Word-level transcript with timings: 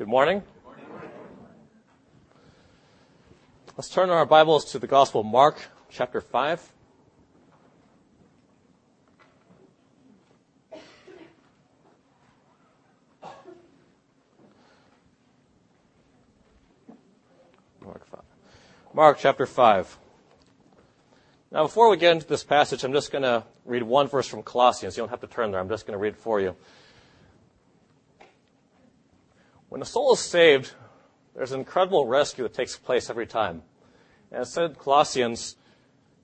Good 0.00 0.08
morning. 0.08 0.42
Let's 3.76 3.90
turn 3.90 4.08
our 4.08 4.24
Bibles 4.24 4.72
to 4.72 4.78
the 4.78 4.86
Gospel 4.86 5.20
of 5.20 5.26
Mark, 5.26 5.58
chapter 5.90 6.22
5. 6.22 6.72
Mark 17.82 18.06
5. 18.06 18.20
Mark 18.94 19.18
chapter 19.20 19.44
5. 19.44 19.98
Now, 21.52 21.64
before 21.64 21.90
we 21.90 21.98
get 21.98 22.12
into 22.12 22.26
this 22.26 22.42
passage, 22.42 22.84
I'm 22.84 22.94
just 22.94 23.12
going 23.12 23.24
to 23.24 23.44
read 23.66 23.82
one 23.82 24.06
verse 24.06 24.26
from 24.26 24.42
Colossians. 24.42 24.96
You 24.96 25.02
don't 25.02 25.10
have 25.10 25.20
to 25.20 25.26
turn 25.26 25.50
there. 25.50 25.60
I'm 25.60 25.68
just 25.68 25.86
going 25.86 25.92
to 25.92 26.02
read 26.02 26.14
it 26.14 26.18
for 26.18 26.40
you. 26.40 26.56
When 29.70 29.80
a 29.80 29.84
soul 29.84 30.12
is 30.14 30.18
saved, 30.20 30.72
there's 31.32 31.52
an 31.52 31.60
incredible 31.60 32.04
rescue 32.04 32.42
that 32.42 32.54
takes 32.54 32.76
place 32.76 33.08
every 33.08 33.28
time. 33.28 33.62
And 34.32 34.42
it 34.42 34.46
said 34.46 34.76
Colossians, 34.76 35.54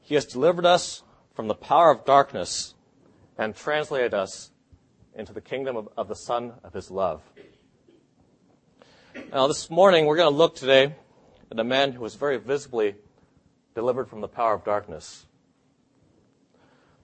He 0.02 0.16
has 0.16 0.24
delivered 0.24 0.66
us 0.66 1.04
from 1.32 1.46
the 1.46 1.54
power 1.54 1.92
of 1.92 2.04
darkness 2.04 2.74
and 3.38 3.54
translated 3.54 4.14
us 4.14 4.50
into 5.14 5.32
the 5.32 5.40
kingdom 5.40 5.76
of, 5.76 5.88
of 5.96 6.08
the 6.08 6.16
Son 6.16 6.54
of 6.64 6.72
His 6.72 6.90
love. 6.90 7.22
Now, 9.32 9.46
this 9.46 9.70
morning, 9.70 10.06
we're 10.06 10.16
going 10.16 10.30
to 10.30 10.36
look 10.36 10.56
today 10.56 10.96
at 11.48 11.60
a 11.60 11.64
man 11.64 11.92
who 11.92 12.00
was 12.00 12.16
very 12.16 12.38
visibly 12.38 12.96
delivered 13.76 14.08
from 14.08 14.22
the 14.22 14.28
power 14.28 14.54
of 14.54 14.64
darkness. 14.64 15.24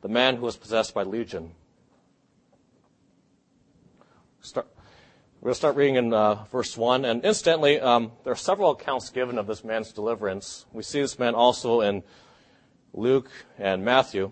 The 0.01 0.09
man 0.09 0.35
who 0.35 0.43
was 0.43 0.57
possessed 0.57 0.93
by 0.93 1.05
Legion. 1.05 1.53
Start, 4.41 4.67
we're 5.43 5.47
going 5.47 5.55
to 5.55 5.59
start 5.59 5.75
reading 5.75 5.97
in 5.97 6.15
uh, 6.15 6.45
verse 6.53 6.77
1. 6.77 7.05
And 7.05 7.25
incidentally, 7.25 7.81
um, 7.81 8.13
there 8.23 8.33
are 8.33 8.37
several 8.37 8.71
accounts 8.71 9.11
given 9.11 9.39
of 9.39 9.49
this 9.49 9.65
man's 9.65 9.93
deliverance. 9.93 10.67
We 10.73 10.85
see 10.85 11.01
this 11.01 11.19
man 11.19 11.35
also 11.35 11.81
in 11.81 12.05
Luke 12.93 13.29
and 13.59 13.85
Matthew. 13.85 14.31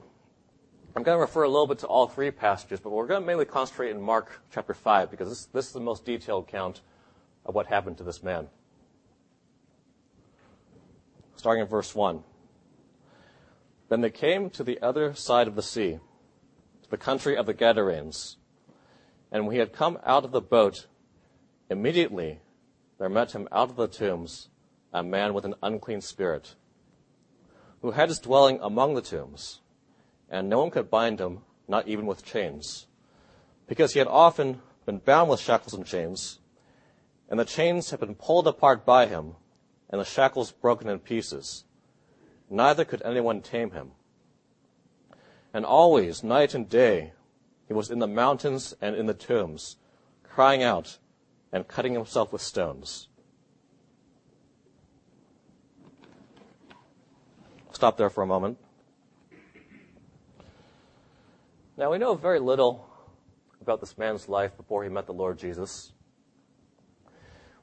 I'm 0.94 1.02
going 1.02 1.17
to 1.17 1.20
refer 1.20 1.42
a 1.42 1.48
little 1.48 1.67
bit 1.67 1.80
to 1.80 1.89
all 1.89 2.06
three 2.06 2.30
passages, 2.30 2.78
but 2.78 2.91
we're 2.91 3.08
going 3.08 3.22
to 3.22 3.27
mainly 3.27 3.44
concentrate 3.44 3.91
in 3.91 4.00
Mark 4.00 4.41
chapter 4.52 4.72
5 4.72 5.11
because 5.11 5.28
this, 5.28 5.47
this 5.47 5.67
is 5.67 5.72
the 5.72 5.80
most 5.80 6.05
detailed 6.05 6.47
account 6.47 6.80
of 7.45 7.56
what 7.56 7.67
happened 7.67 7.98
to 7.98 8.05
this 8.05 8.22
man. 8.22 8.47
Starting 11.34 11.62
in 11.62 11.69
verse 11.69 11.92
1. 11.92 12.22
Then 13.89 14.00
they 14.00 14.11
came 14.11 14.48
to 14.50 14.62
the 14.62 14.80
other 14.80 15.12
side 15.14 15.48
of 15.48 15.56
the 15.56 15.62
sea, 15.62 15.98
to 16.84 16.89
the 16.89 16.97
country 16.97 17.36
of 17.36 17.47
the 17.47 17.55
Gadarenes. 17.55 18.36
And 19.33 19.47
when 19.47 19.55
he 19.55 19.58
had 19.58 19.72
come 19.72 19.98
out 20.05 20.24
of 20.24 20.30
the 20.30 20.41
boat, 20.41 20.86
Immediately 21.71 22.41
there 22.99 23.09
met 23.09 23.33
him 23.33 23.49
out 23.53 23.71
of 23.71 23.77
the 23.77 23.87
tombs 23.87 24.49
a 24.93 25.05
man 25.05 25.33
with 25.33 25.45
an 25.45 25.55
unclean 25.63 26.01
spirit, 26.01 26.57
who 27.81 27.93
had 27.93 28.09
his 28.09 28.19
dwelling 28.19 28.59
among 28.61 28.95
the 28.95 29.01
tombs, 29.01 29.61
and 30.29 30.48
no 30.48 30.59
one 30.59 30.71
could 30.71 30.91
bind 30.91 31.21
him, 31.21 31.43
not 31.69 31.87
even 31.87 32.07
with 32.07 32.25
chains, 32.25 32.89
because 33.69 33.93
he 33.93 34.01
had 34.01 34.09
often 34.09 34.61
been 34.85 34.98
bound 34.98 35.31
with 35.31 35.39
shackles 35.39 35.75
and 35.75 35.87
chains, 35.87 36.41
and 37.29 37.39
the 37.39 37.45
chains 37.45 37.91
had 37.91 38.01
been 38.01 38.17
pulled 38.17 38.48
apart 38.48 38.85
by 38.85 39.07
him, 39.07 39.37
and 39.89 40.01
the 40.01 40.05
shackles 40.05 40.51
broken 40.51 40.89
in 40.89 40.98
pieces. 40.98 41.65
Neither 42.48 42.85
could 42.85 43.03
anyone 43.03 43.43
tame 43.43 43.71
him. 43.71 43.93
And 45.55 45.65
always, 45.65 46.25
night 46.25 46.53
and 46.53 46.69
day, 46.69 47.13
he 47.69 47.75
was 47.75 47.91
in 47.91 48.01
the 48.01 48.09
mountains 48.09 48.75
and 48.81 48.97
in 48.97 49.07
the 49.07 49.15
tombs, 49.15 49.77
crying 50.25 50.65
out, 50.65 50.98
and 51.53 51.67
cutting 51.67 51.95
himself 51.95 52.33
with 52.33 52.43
stones. 52.43 53.09
Stop 57.73 57.97
there 57.97 58.11
for 58.11 58.23
a 58.23 58.27
moment. 58.27 58.59
Now, 61.77 61.91
we 61.91 61.98
know 61.98 62.14
very 62.14 62.39
little 62.39 62.86
about 63.63 63.80
this 63.80 63.97
man's 63.97 64.29
life 64.29 64.57
before 64.57 64.83
he 64.83 64.91
met 64.91 65.07
the 65.07 65.14
Lord 65.14 65.39
Jesus. 65.39 65.92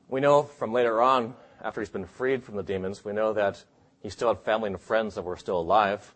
We 0.07 0.22
know 0.22 0.44
from 0.44 0.73
later 0.73 1.01
on, 1.01 1.35
after 1.61 1.81
he's 1.81 1.90
been 1.90 2.06
freed 2.06 2.44
from 2.44 2.56
the 2.56 2.63
demons, 2.63 3.06
we 3.06 3.13
know 3.13 3.34
that 3.34 3.63
he 4.01 4.09
still 4.09 4.29
had 4.29 4.40
family 4.40 4.69
and 4.69 4.79
friends 4.79 5.16
that 5.16 5.23
were 5.23 5.38
still 5.38 5.59
alive 5.59 6.16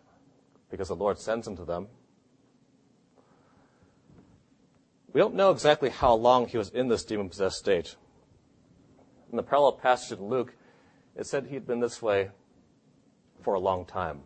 because 0.70 0.88
the 0.88 0.96
Lord 0.96 1.18
sends 1.18 1.46
him 1.46 1.56
to 1.56 1.64
them. 1.64 1.88
We 5.12 5.20
don't 5.20 5.34
know 5.34 5.50
exactly 5.50 5.90
how 5.90 6.14
long 6.14 6.46
he 6.48 6.56
was 6.56 6.70
in 6.70 6.88
this 6.88 7.04
demon 7.04 7.28
possessed 7.28 7.58
state. 7.58 7.96
In 9.30 9.36
the 9.36 9.42
parallel 9.42 9.72
passage 9.72 10.18
in 10.18 10.24
Luke, 10.24 10.54
it 11.16 11.26
said 11.26 11.46
he'd 11.46 11.66
been 11.66 11.80
this 11.80 12.00
way 12.00 12.30
for 13.42 13.54
a 13.54 13.60
long 13.60 13.84
time. 13.84 14.20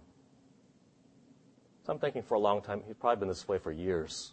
So 1.85 1.93
I'm 1.93 1.99
thinking 1.99 2.23
for 2.23 2.35
a 2.35 2.41
long 2.41 2.63
time, 2.63 2.83
he'd 2.87 2.99
probably 2.99 3.21
been 3.21 3.29
this 3.29 3.47
way 3.49 3.59
for 3.59 3.73
years. 3.73 4.33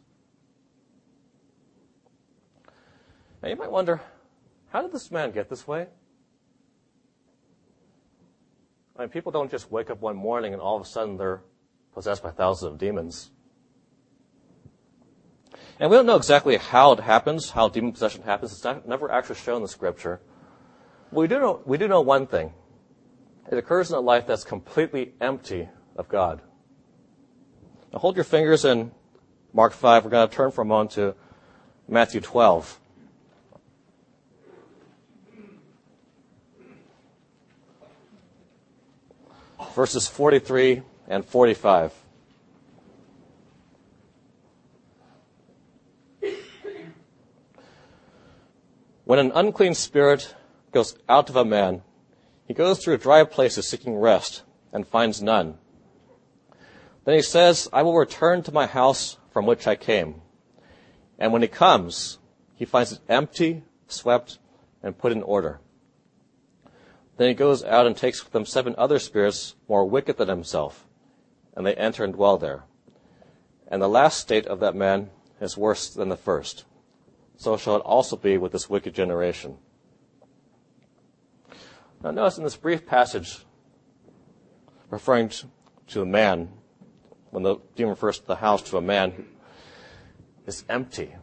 Now 3.41 3.49
you 3.49 3.55
might 3.55 3.71
wonder, 3.71 4.01
how 4.69 4.81
did 4.81 4.91
this 4.91 5.11
man 5.11 5.31
get 5.31 5.49
this 5.49 5.67
way? 5.67 5.87
I 8.95 9.01
mean, 9.01 9.09
people 9.09 9.31
don't 9.31 9.49
just 9.49 9.71
wake 9.71 9.89
up 9.89 10.01
one 10.01 10.15
morning 10.15 10.53
and 10.53 10.61
all 10.61 10.75
of 10.75 10.83
a 10.83 10.85
sudden 10.85 11.17
they're 11.17 11.41
possessed 11.93 12.23
by 12.23 12.31
thousands 12.31 12.71
of 12.71 12.77
demons. 12.77 13.31
And 15.79 15.89
we 15.89 15.97
don't 15.97 16.05
know 16.05 16.15
exactly 16.15 16.57
how 16.57 16.91
it 16.93 16.99
happens, 16.99 17.49
how 17.49 17.67
demon 17.67 17.91
possession 17.91 18.23
happens. 18.23 18.51
It's 18.51 18.63
not, 18.63 18.87
never 18.87 19.11
actually 19.11 19.35
shown 19.35 19.57
in 19.57 19.61
the 19.63 19.67
scripture. 19.67 20.21
We 21.11 21.27
do 21.27 21.39
know, 21.39 21.61
we 21.65 21.77
do 21.77 21.87
know 21.87 22.01
one 22.01 22.27
thing. 22.27 22.53
It 23.51 23.57
occurs 23.57 23.89
in 23.89 23.95
a 23.95 23.99
life 23.99 24.25
that's 24.27 24.43
completely 24.43 25.13
empty 25.19 25.69
of 25.95 26.07
God. 26.07 26.41
Now 27.91 27.99
hold 27.99 28.15
your 28.15 28.23
fingers 28.23 28.65
in 28.65 28.91
Mark 29.51 29.73
5. 29.73 30.05
We're 30.05 30.11
going 30.11 30.27
to 30.27 30.35
turn 30.35 30.51
for 30.51 30.61
a 30.61 30.65
moment 30.65 30.91
to 30.91 31.15
Matthew 31.87 32.21
12. 32.21 32.79
Verses 39.75 40.07
43 40.07 40.83
and 41.07 41.25
45. 41.25 42.02
When 49.13 49.27
an 49.27 49.31
unclean 49.35 49.75
spirit 49.75 50.33
goes 50.71 50.97
out 51.07 51.29
of 51.29 51.35
a 51.35 51.45
man, 51.45 51.83
he 52.47 52.55
goes 52.55 52.79
through 52.79 52.97
dry 52.97 53.23
places 53.23 53.67
seeking 53.67 53.95
rest 53.95 54.41
and 54.71 54.87
finds 54.87 55.21
none. 55.21 55.59
Then 57.05 57.13
he 57.13 57.21
says, 57.21 57.69
I 57.71 57.83
will 57.83 57.95
return 57.95 58.41
to 58.41 58.51
my 58.51 58.65
house 58.65 59.17
from 59.29 59.45
which 59.45 59.67
I 59.67 59.75
came. 59.75 60.23
And 61.19 61.31
when 61.31 61.43
he 61.43 61.47
comes, 61.47 62.17
he 62.55 62.65
finds 62.65 62.91
it 62.91 63.01
empty, 63.07 63.63
swept, 63.85 64.39
and 64.81 64.97
put 64.97 65.11
in 65.11 65.21
order. 65.21 65.59
Then 67.17 67.27
he 67.27 67.35
goes 67.35 67.63
out 67.63 67.85
and 67.85 67.95
takes 67.95 68.25
with 68.25 68.35
him 68.35 68.47
seven 68.47 68.73
other 68.79 68.97
spirits 68.97 69.53
more 69.69 69.85
wicked 69.85 70.17
than 70.17 70.27
himself, 70.27 70.87
and 71.55 71.67
they 71.67 71.75
enter 71.75 72.03
and 72.03 72.15
dwell 72.15 72.39
there. 72.39 72.63
And 73.67 73.79
the 73.79 73.87
last 73.87 74.17
state 74.17 74.47
of 74.47 74.59
that 74.61 74.73
man 74.73 75.11
is 75.39 75.55
worse 75.55 75.87
than 75.87 76.09
the 76.09 76.17
first 76.17 76.65
so 77.37 77.57
shall 77.57 77.75
it 77.75 77.79
also 77.79 78.15
be 78.15 78.37
with 78.37 78.51
this 78.51 78.69
wicked 78.69 78.93
generation. 78.93 79.57
Now, 82.03 82.11
notice 82.11 82.37
in 82.37 82.43
this 82.43 82.57
brief 82.57 82.85
passage, 82.85 83.45
referring 84.89 85.31
to 85.87 86.01
a 86.01 86.05
man, 86.05 86.49
when 87.29 87.43
the 87.43 87.57
demon 87.75 87.91
refers 87.91 88.19
to 88.19 88.27
the 88.27 88.35
house 88.35 88.61
to 88.63 88.77
a 88.77 88.81
man, 88.81 89.25
is 90.45 90.65
empty. 90.69 91.15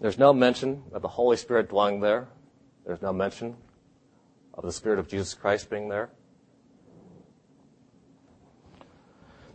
There's 0.00 0.18
no 0.18 0.32
mention 0.32 0.84
of 0.92 1.02
the 1.02 1.08
Holy 1.08 1.36
Spirit 1.36 1.68
dwelling 1.68 2.00
there. 2.00 2.28
There's 2.86 3.02
no 3.02 3.12
mention 3.12 3.56
of 4.54 4.64
the 4.64 4.72
Spirit 4.72 4.98
of 4.98 5.08
Jesus 5.08 5.34
Christ 5.34 5.68
being 5.68 5.88
there. 5.88 6.10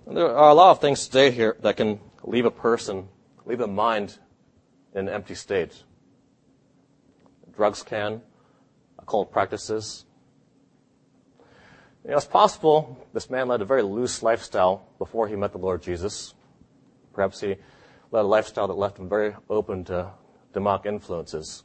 And 0.06 0.16
there 0.16 0.36
are 0.36 0.52
a 0.52 0.54
lot 0.54 0.70
of 0.70 0.80
things 0.80 1.08
today 1.08 1.32
here 1.32 1.58
that 1.62 1.78
can 1.78 2.00
leave 2.24 2.46
a 2.46 2.52
person 2.52 3.10
leave 3.46 3.62
a 3.62 3.68
mind 3.68 4.18
in 4.94 5.08
an 5.08 5.14
empty 5.14 5.36
state. 5.36 5.84
Drugs 7.56 7.84
can, 7.84 8.22
occult 9.00 9.32
practices. 9.32 10.06
You 12.04 12.12
know, 12.12 12.18
it's 12.18 12.26
possible 12.26 13.08
this 13.14 13.30
man 13.30 13.48
led 13.48 13.62
a 13.62 13.66
very 13.66 13.82
loose 13.82 14.22
lifestyle 14.22 14.88
before 14.98 15.28
he 15.28 15.36
met 15.36 15.52
the 15.52 15.58
Lord 15.58 15.82
Jesus. 15.82 16.34
Perhaps 17.14 17.42
he 17.42 17.56
led 18.12 18.22
a 18.22 18.28
lifestyle 18.28 18.68
that 18.68 18.74
left 18.74 19.00
him 19.00 19.08
very 19.10 19.36
open 19.50 19.84
to 19.86 20.12
demonic 20.54 20.86
influences. 20.86 21.64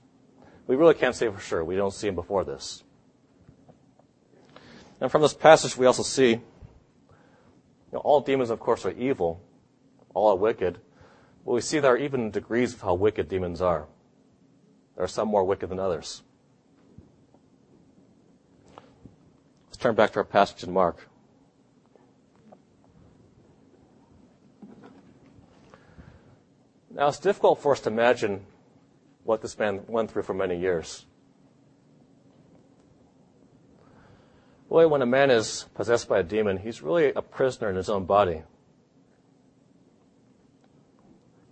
We 0.66 0.76
really 0.76 0.94
can't 0.94 1.14
say 1.14 1.28
for 1.28 1.40
sure. 1.40 1.64
We 1.64 1.76
don't 1.76 1.92
see 1.92 2.08
him 2.08 2.14
before 2.14 2.44
this. 2.44 2.84
And 5.00 5.10
from 5.10 5.22
this 5.22 5.34
passage, 5.34 5.76
we 5.76 5.86
also 5.86 6.02
see 6.02 6.30
you 6.30 6.40
know, 7.92 8.00
all 8.00 8.20
demons, 8.20 8.50
of 8.50 8.60
course, 8.60 8.84
are 8.84 8.92
evil, 8.92 9.42
all 10.14 10.28
are 10.30 10.36
wicked, 10.36 10.78
well, 11.44 11.54
we 11.54 11.60
see 11.60 11.78
there 11.78 11.92
are 11.94 11.98
even 11.98 12.30
degrees 12.30 12.74
of 12.74 12.80
how 12.82 12.94
wicked 12.94 13.28
demons 13.28 13.60
are. 13.60 13.86
There 14.94 15.04
are 15.04 15.08
some 15.08 15.28
more 15.28 15.44
wicked 15.44 15.68
than 15.68 15.78
others. 15.78 16.22
Let's 19.66 19.78
turn 19.78 19.94
back 19.94 20.12
to 20.12 20.18
our 20.18 20.24
passage 20.24 20.62
in 20.62 20.72
Mark. 20.72 21.08
Now, 26.90 27.08
it's 27.08 27.18
difficult 27.18 27.62
for 27.62 27.72
us 27.72 27.80
to 27.80 27.88
imagine 27.88 28.44
what 29.24 29.40
this 29.40 29.58
man 29.58 29.82
went 29.86 30.10
through 30.10 30.24
for 30.24 30.34
many 30.34 30.58
years. 30.58 31.06
Boy, 34.68 34.86
when 34.86 35.00
a 35.00 35.06
man 35.06 35.30
is 35.30 35.66
possessed 35.74 36.08
by 36.08 36.18
a 36.18 36.22
demon, 36.22 36.58
he's 36.58 36.82
really 36.82 37.12
a 37.12 37.22
prisoner 37.22 37.70
in 37.70 37.76
his 37.76 37.88
own 37.88 38.04
body. 38.04 38.42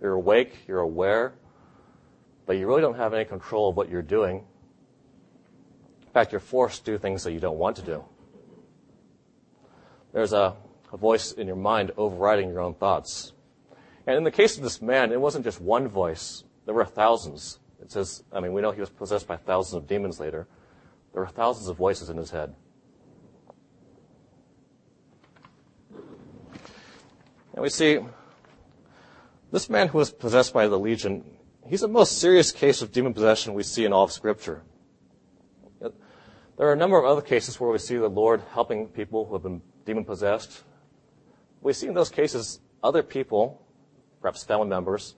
You're 0.01 0.13
awake, 0.13 0.53
you're 0.67 0.79
aware, 0.79 1.33
but 2.45 2.57
you 2.57 2.67
really 2.67 2.81
don't 2.81 2.95
have 2.95 3.13
any 3.13 3.25
control 3.25 3.69
of 3.69 3.77
what 3.77 3.89
you're 3.89 4.01
doing. 4.01 4.45
In 6.01 6.13
fact, 6.13 6.31
you're 6.31 6.39
forced 6.39 6.85
to 6.85 6.91
do 6.93 6.97
things 6.97 7.23
that 7.23 7.33
you 7.33 7.39
don't 7.39 7.57
want 7.57 7.75
to 7.75 7.81
do. 7.81 8.03
There's 10.13 10.33
a, 10.33 10.55
a 10.91 10.97
voice 10.97 11.33
in 11.33 11.47
your 11.47 11.55
mind 11.55 11.91
overriding 11.97 12.49
your 12.49 12.61
own 12.61 12.73
thoughts. 12.73 13.33
And 14.07 14.17
in 14.17 14.23
the 14.23 14.31
case 14.31 14.57
of 14.57 14.63
this 14.63 14.81
man, 14.81 15.11
it 15.11 15.21
wasn't 15.21 15.45
just 15.45 15.61
one 15.61 15.87
voice. 15.87 16.43
There 16.65 16.73
were 16.73 16.85
thousands. 16.85 17.59
It 17.81 17.91
says, 17.91 18.23
I 18.31 18.39
mean, 18.39 18.53
we 18.53 18.61
know 18.61 18.71
he 18.71 18.79
was 18.79 18.89
possessed 18.89 19.27
by 19.27 19.37
thousands 19.37 19.75
of 19.75 19.87
demons 19.87 20.19
later. 20.19 20.47
There 21.13 21.21
were 21.21 21.27
thousands 21.27 21.67
of 21.67 21.77
voices 21.77 22.09
in 22.09 22.17
his 22.17 22.31
head. 22.31 22.55
And 27.53 27.63
we 27.63 27.69
see 27.69 27.99
this 29.51 29.69
man 29.69 29.87
who 29.87 29.97
was 29.97 30.11
possessed 30.11 30.53
by 30.53 30.67
the 30.67 30.79
legion, 30.79 31.23
he's 31.67 31.81
the 31.81 31.87
most 31.87 32.19
serious 32.19 32.51
case 32.51 32.81
of 32.81 32.91
demon 32.91 33.13
possession 33.13 33.53
we 33.53 33.63
see 33.63 33.85
in 33.85 33.93
all 33.93 34.03
of 34.03 34.11
Scripture. 34.11 34.63
There 35.79 36.67
are 36.67 36.73
a 36.73 36.77
number 36.77 36.97
of 36.97 37.05
other 37.05 37.21
cases 37.21 37.57
where 37.57 37.69
we 37.69 37.77
see 37.77 37.95
the 37.95 38.09
Lord 38.09 38.41
helping 38.51 38.87
people 38.87 39.25
who 39.25 39.33
have 39.33 39.43
been 39.43 39.61
demon 39.85 40.03
possessed. 40.03 40.63
We 41.61 41.71
see 41.71 41.87
in 41.87 41.93
those 41.93 42.09
cases 42.09 42.59
other 42.83 43.01
people, 43.01 43.65
perhaps 44.21 44.43
family 44.43 44.67
members, 44.67 45.15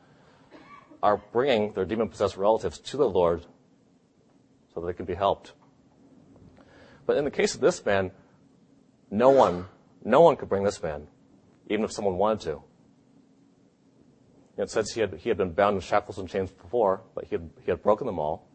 are 1.02 1.18
bringing 1.32 1.74
their 1.74 1.86
demon 1.86 2.10
possessed 2.10 2.38
relatives 2.38 2.78
to 2.78 2.98
the 2.98 3.10
Lord 3.10 3.44
so 4.74 4.82
that 4.82 4.88
they 4.88 4.94
can 4.94 5.06
be 5.06 5.16
helped. 5.16 5.54
But 7.08 7.18
in 7.18 7.26
the 7.26 7.32
case 7.32 7.56
of 7.56 7.62
this 7.62 7.84
man, 7.84 8.12
no 9.10 9.32
one, 9.32 9.66
no 10.06 10.22
one 10.22 10.36
could 10.36 10.48
bring 10.48 10.64
this 10.64 10.82
man, 10.82 11.08
even 11.70 11.84
if 11.84 11.92
someone 11.92 12.18
wanted 12.18 12.42
to. 12.42 12.64
It 14.62 14.70
says 14.70 14.92
he 14.92 15.02
had, 15.02 15.16
he 15.16 15.30
had 15.30 15.40
been 15.40 15.54
bound 15.54 15.76
in 15.76 15.82
shackles 15.82 16.20
and 16.20 16.30
chains 16.30 16.52
before, 16.52 17.02
but 17.16 17.26
he 17.26 17.32
had, 17.36 17.50
he 17.66 17.72
had 17.72 17.82
broken 17.82 18.06
them 18.06 18.20
all. 18.20 18.48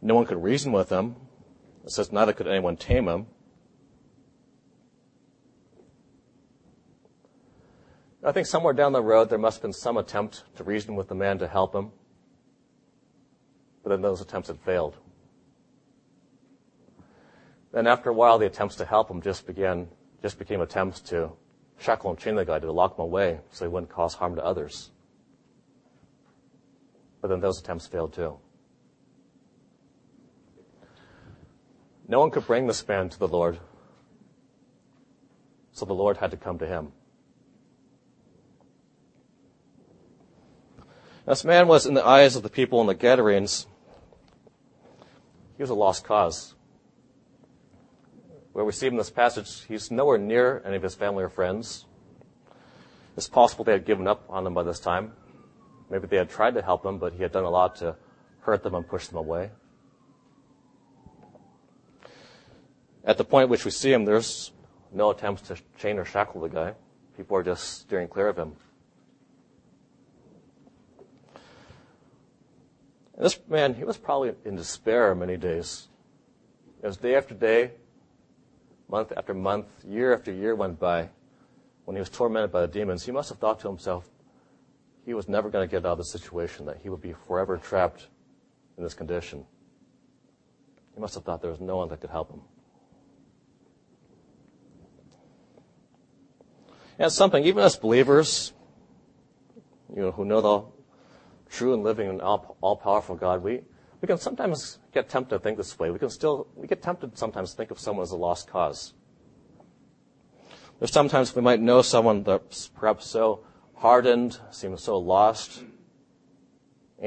No 0.00 0.14
one 0.14 0.24
could 0.24 0.42
reason 0.42 0.72
with 0.72 0.88
him. 0.88 1.16
It 1.84 1.90
says 1.90 2.10
neither 2.10 2.32
could 2.32 2.46
anyone 2.46 2.78
tame 2.78 3.08
him. 3.08 3.26
I 8.24 8.32
think 8.32 8.46
somewhere 8.46 8.72
down 8.72 8.92
the 8.92 9.02
road 9.02 9.28
there 9.28 9.38
must 9.38 9.56
have 9.56 9.62
been 9.62 9.72
some 9.74 9.98
attempt 9.98 10.44
to 10.56 10.64
reason 10.64 10.96
with 10.96 11.08
the 11.08 11.14
man 11.14 11.38
to 11.38 11.46
help 11.46 11.74
him, 11.74 11.90
but 13.82 13.90
then 13.90 14.00
those 14.00 14.22
attempts 14.22 14.48
had 14.48 14.60
failed. 14.60 14.96
Then 17.72 17.86
after 17.86 18.10
a 18.10 18.14
while, 18.14 18.38
the 18.38 18.46
attempts 18.46 18.76
to 18.76 18.86
help 18.86 19.10
him 19.10 19.20
just 19.20 19.46
began, 19.46 19.88
just 20.22 20.38
became 20.38 20.60
attempts 20.62 21.00
to 21.00 21.32
shackle 21.82 22.10
and 22.10 22.18
chain 22.18 22.36
the 22.36 22.44
guy, 22.44 22.58
to 22.58 22.72
lock 22.72 22.98
him 22.98 23.02
away 23.02 23.40
so 23.50 23.64
he 23.64 23.68
wouldn't 23.68 23.90
cause 23.90 24.14
harm 24.14 24.36
to 24.36 24.44
others. 24.44 24.90
But 27.20 27.28
then 27.28 27.40
those 27.40 27.58
attempts 27.58 27.86
failed 27.86 28.12
too. 28.12 28.38
No 32.08 32.20
one 32.20 32.30
could 32.30 32.46
bring 32.46 32.66
this 32.66 32.86
man 32.86 33.08
to 33.08 33.18
the 33.18 33.28
Lord, 33.28 33.58
so 35.72 35.86
the 35.86 35.94
Lord 35.94 36.18
had 36.18 36.30
to 36.32 36.36
come 36.36 36.58
to 36.58 36.66
him. 36.66 36.92
This 41.26 41.44
man 41.44 41.68
was, 41.68 41.86
in 41.86 41.94
the 41.94 42.04
eyes 42.04 42.34
of 42.34 42.42
the 42.42 42.48
people 42.48 42.80
in 42.80 42.88
the 42.88 42.94
Gadarenes, 42.94 43.66
he 45.56 45.62
was 45.62 45.70
a 45.70 45.74
lost 45.74 46.04
cause. 46.04 46.54
Where 48.52 48.64
we 48.64 48.72
see 48.72 48.86
him 48.86 48.94
in 48.94 48.98
this 48.98 49.10
passage, 49.10 49.64
he's 49.64 49.90
nowhere 49.90 50.18
near 50.18 50.62
any 50.64 50.76
of 50.76 50.82
his 50.82 50.94
family 50.94 51.24
or 51.24 51.30
friends. 51.30 51.86
It's 53.16 53.28
possible 53.28 53.64
they 53.64 53.72
had 53.72 53.86
given 53.86 54.06
up 54.06 54.24
on 54.28 54.46
him 54.46 54.54
by 54.54 54.62
this 54.62 54.80
time. 54.80 55.12
Maybe 55.90 56.06
they 56.06 56.16
had 56.16 56.30
tried 56.30 56.54
to 56.54 56.62
help 56.62 56.84
him, 56.84 56.98
but 56.98 57.14
he 57.14 57.22
had 57.22 57.32
done 57.32 57.44
a 57.44 57.50
lot 57.50 57.76
to 57.76 57.96
hurt 58.40 58.62
them 58.62 58.74
and 58.74 58.86
push 58.86 59.06
them 59.06 59.18
away. 59.18 59.50
At 63.04 63.18
the 63.18 63.24
point 63.24 63.44
at 63.44 63.48
which 63.48 63.64
we 63.64 63.70
see 63.70 63.92
him, 63.92 64.04
there's 64.04 64.52
no 64.92 65.10
attempts 65.10 65.42
to 65.48 65.56
chain 65.78 65.98
or 65.98 66.04
shackle 66.04 66.42
the 66.42 66.48
guy. 66.48 66.74
People 67.16 67.36
are 67.36 67.42
just 67.42 67.80
steering 67.80 68.08
clear 68.08 68.28
of 68.28 68.38
him. 68.38 68.52
And 73.16 73.24
this 73.24 73.38
man, 73.48 73.74
he 73.74 73.84
was 73.84 73.96
probably 73.96 74.34
in 74.44 74.56
despair 74.56 75.14
many 75.14 75.36
days. 75.36 75.88
As 76.82 76.96
day 76.96 77.14
after 77.14 77.34
day, 77.34 77.72
month 78.92 79.12
after 79.16 79.32
month, 79.32 79.66
year 79.88 80.12
after 80.12 80.30
year 80.30 80.54
went 80.54 80.78
by, 80.78 81.08
when 81.86 81.96
he 81.96 82.00
was 82.00 82.10
tormented 82.10 82.52
by 82.52 82.60
the 82.60 82.68
demons, 82.68 83.04
he 83.04 83.10
must 83.10 83.30
have 83.30 83.38
thought 83.38 83.58
to 83.58 83.66
himself, 83.66 84.08
he 85.04 85.14
was 85.14 85.28
never 85.28 85.48
going 85.48 85.66
to 85.66 85.70
get 85.70 85.84
out 85.84 85.92
of 85.92 85.98
the 85.98 86.04
situation, 86.04 86.66
that 86.66 86.78
he 86.82 86.90
would 86.90 87.00
be 87.00 87.14
forever 87.26 87.56
trapped 87.56 88.06
in 88.76 88.84
this 88.84 88.94
condition. 88.94 89.44
He 90.94 91.00
must 91.00 91.14
have 91.14 91.24
thought 91.24 91.40
there 91.40 91.50
was 91.50 91.60
no 91.60 91.78
one 91.78 91.88
that 91.88 92.00
could 92.00 92.10
help 92.10 92.30
him. 92.30 92.42
And 96.98 97.10
something, 97.10 97.42
even 97.42 97.64
as 97.64 97.74
believers, 97.76 98.52
you 99.92 100.02
know, 100.02 100.12
who 100.12 100.26
know 100.26 100.40
the 100.40 101.50
true 101.50 101.72
and 101.72 101.82
living 101.82 102.08
and 102.08 102.20
all, 102.20 102.56
all 102.60 102.76
powerful 102.76 103.16
God, 103.16 103.42
we, 103.42 103.62
we 104.02 104.08
can 104.08 104.18
sometimes 104.18 104.80
get 104.92 105.08
tempted 105.08 105.36
to 105.36 105.38
think 105.38 105.56
this 105.56 105.78
way. 105.78 105.90
We 105.92 105.98
can 106.00 106.10
still, 106.10 106.48
we 106.56 106.66
get 106.66 106.82
tempted 106.82 107.16
sometimes 107.16 107.52
to 107.52 107.56
think 107.56 107.70
of 107.70 107.78
someone 107.78 108.02
as 108.02 108.10
a 108.10 108.16
lost 108.16 108.48
cause. 108.48 108.94
There's 110.80 110.92
sometimes 110.92 111.34
we 111.36 111.40
might 111.40 111.60
know 111.60 111.82
someone 111.82 112.24
that's 112.24 112.66
perhaps 112.66 113.06
so 113.06 113.44
hardened, 113.76 114.40
seems 114.50 114.82
so 114.82 114.98
lost, 114.98 115.60
and 115.60 115.70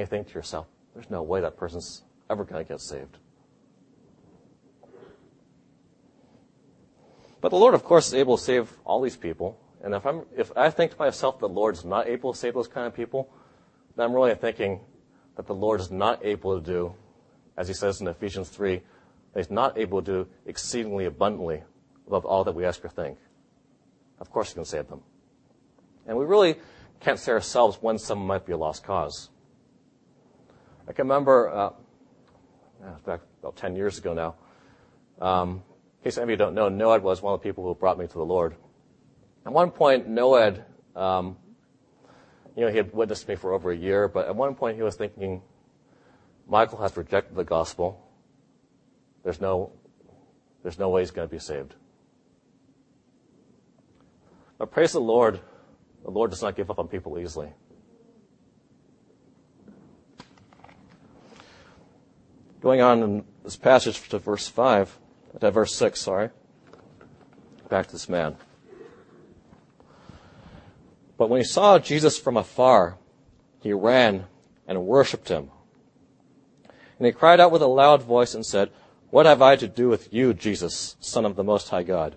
you 0.00 0.06
think 0.06 0.28
to 0.28 0.34
yourself, 0.34 0.66
there's 0.94 1.10
no 1.10 1.22
way 1.22 1.42
that 1.42 1.58
person's 1.58 2.02
ever 2.30 2.44
going 2.44 2.64
to 2.64 2.68
get 2.72 2.80
saved. 2.80 3.18
But 7.42 7.50
the 7.50 7.56
Lord, 7.56 7.74
of 7.74 7.84
course, 7.84 8.08
is 8.08 8.14
able 8.14 8.38
to 8.38 8.42
save 8.42 8.72
all 8.86 9.02
these 9.02 9.16
people. 9.16 9.60
And 9.82 9.94
if, 9.94 10.06
if 10.34 10.56
I 10.56 10.70
think 10.70 10.92
to 10.92 10.98
myself 10.98 11.38
the 11.38 11.48
Lord's 11.48 11.84
not 11.84 12.08
able 12.08 12.32
to 12.32 12.38
save 12.38 12.54
those 12.54 12.68
kind 12.68 12.86
of 12.86 12.94
people, 12.94 13.30
then 13.96 14.06
I'm 14.06 14.14
really 14.14 14.34
thinking 14.34 14.80
that 15.36 15.46
the 15.46 15.54
Lord 15.54 15.80
is 15.80 15.90
not 15.90 16.24
able 16.24 16.58
to 16.58 16.64
do, 16.64 16.94
as 17.56 17.68
he 17.68 17.74
says 17.74 18.00
in 18.00 18.08
Ephesians 18.08 18.48
3, 18.48 18.76
that 18.76 19.40
he's 19.40 19.50
not 19.50 19.78
able 19.78 20.02
to 20.02 20.24
do 20.24 20.28
exceedingly 20.46 21.04
abundantly 21.04 21.62
above 22.06 22.24
all 22.24 22.44
that 22.44 22.52
we 22.52 22.64
ask 22.64 22.84
or 22.84 22.88
think. 22.88 23.18
Of 24.18 24.30
course 24.30 24.48
he 24.48 24.54
can 24.54 24.64
save 24.64 24.88
them. 24.88 25.02
And 26.06 26.16
we 26.16 26.24
really 26.24 26.56
can't 27.00 27.18
say 27.18 27.32
ourselves 27.32 27.78
when 27.80 27.98
someone 27.98 28.26
might 28.26 28.46
be 28.46 28.52
a 28.52 28.56
lost 28.56 28.84
cause. 28.84 29.28
I 30.88 30.92
can 30.92 31.06
remember, 31.06 31.50
uh, 31.50 31.70
back 33.04 33.20
about 33.40 33.56
10 33.56 33.76
years 33.76 33.98
ago 33.98 34.14
now, 34.14 34.34
um, 35.20 35.62
in 35.98 36.04
case 36.04 36.16
any 36.16 36.24
of 36.24 36.30
you 36.30 36.36
don't 36.36 36.54
know, 36.54 36.68
Noed 36.68 37.02
was 37.02 37.20
one 37.20 37.34
of 37.34 37.40
the 37.40 37.48
people 37.48 37.64
who 37.64 37.74
brought 37.74 37.98
me 37.98 38.06
to 38.06 38.12
the 38.12 38.24
Lord. 38.24 38.54
At 39.44 39.52
one 39.52 39.70
point, 39.70 40.08
Noed, 40.08 40.64
um, 40.94 41.36
you 42.56 42.62
know, 42.64 42.70
he 42.70 42.78
had 42.78 42.92
witnessed 42.94 43.28
me 43.28 43.36
for 43.36 43.52
over 43.52 43.70
a 43.70 43.76
year, 43.76 44.08
but 44.08 44.26
at 44.26 44.34
one 44.34 44.54
point 44.54 44.76
he 44.76 44.82
was 44.82 44.96
thinking, 44.96 45.42
Michael 46.48 46.80
has 46.80 46.96
rejected 46.96 47.36
the 47.36 47.44
gospel. 47.44 48.02
There's 49.22 49.40
no, 49.40 49.72
there's 50.62 50.78
no 50.78 50.88
way 50.88 51.02
he's 51.02 51.10
going 51.10 51.28
to 51.28 51.32
be 51.32 51.38
saved. 51.38 51.74
But 54.58 54.70
praise 54.70 54.92
the 54.92 55.00
Lord, 55.00 55.38
the 56.02 56.10
Lord 56.10 56.30
does 56.30 56.40
not 56.40 56.56
give 56.56 56.70
up 56.70 56.78
on 56.78 56.88
people 56.88 57.18
easily. 57.18 57.52
Going 62.62 62.80
on 62.80 63.02
in 63.02 63.24
this 63.44 63.56
passage 63.56 64.08
to 64.08 64.18
verse 64.18 64.48
5, 64.48 64.98
to 65.40 65.50
verse 65.50 65.74
6, 65.74 66.00
sorry. 66.00 66.30
Back 67.68 67.86
to 67.86 67.92
this 67.92 68.08
man. 68.08 68.36
But 71.18 71.30
when 71.30 71.40
he 71.40 71.46
saw 71.46 71.78
Jesus 71.78 72.18
from 72.18 72.36
afar, 72.36 72.98
he 73.60 73.72
ran 73.72 74.26
and 74.66 74.86
worshipped 74.86 75.28
him. 75.28 75.50
And 76.98 77.06
he 77.06 77.12
cried 77.12 77.40
out 77.40 77.52
with 77.52 77.62
a 77.62 77.66
loud 77.66 78.02
voice 78.02 78.34
and 78.34 78.44
said, 78.44 78.70
What 79.10 79.26
have 79.26 79.42
I 79.42 79.56
to 79.56 79.68
do 79.68 79.88
with 79.88 80.12
you, 80.12 80.34
Jesus, 80.34 80.96
Son 81.00 81.24
of 81.24 81.36
the 81.36 81.44
Most 81.44 81.68
High 81.68 81.82
God? 81.82 82.16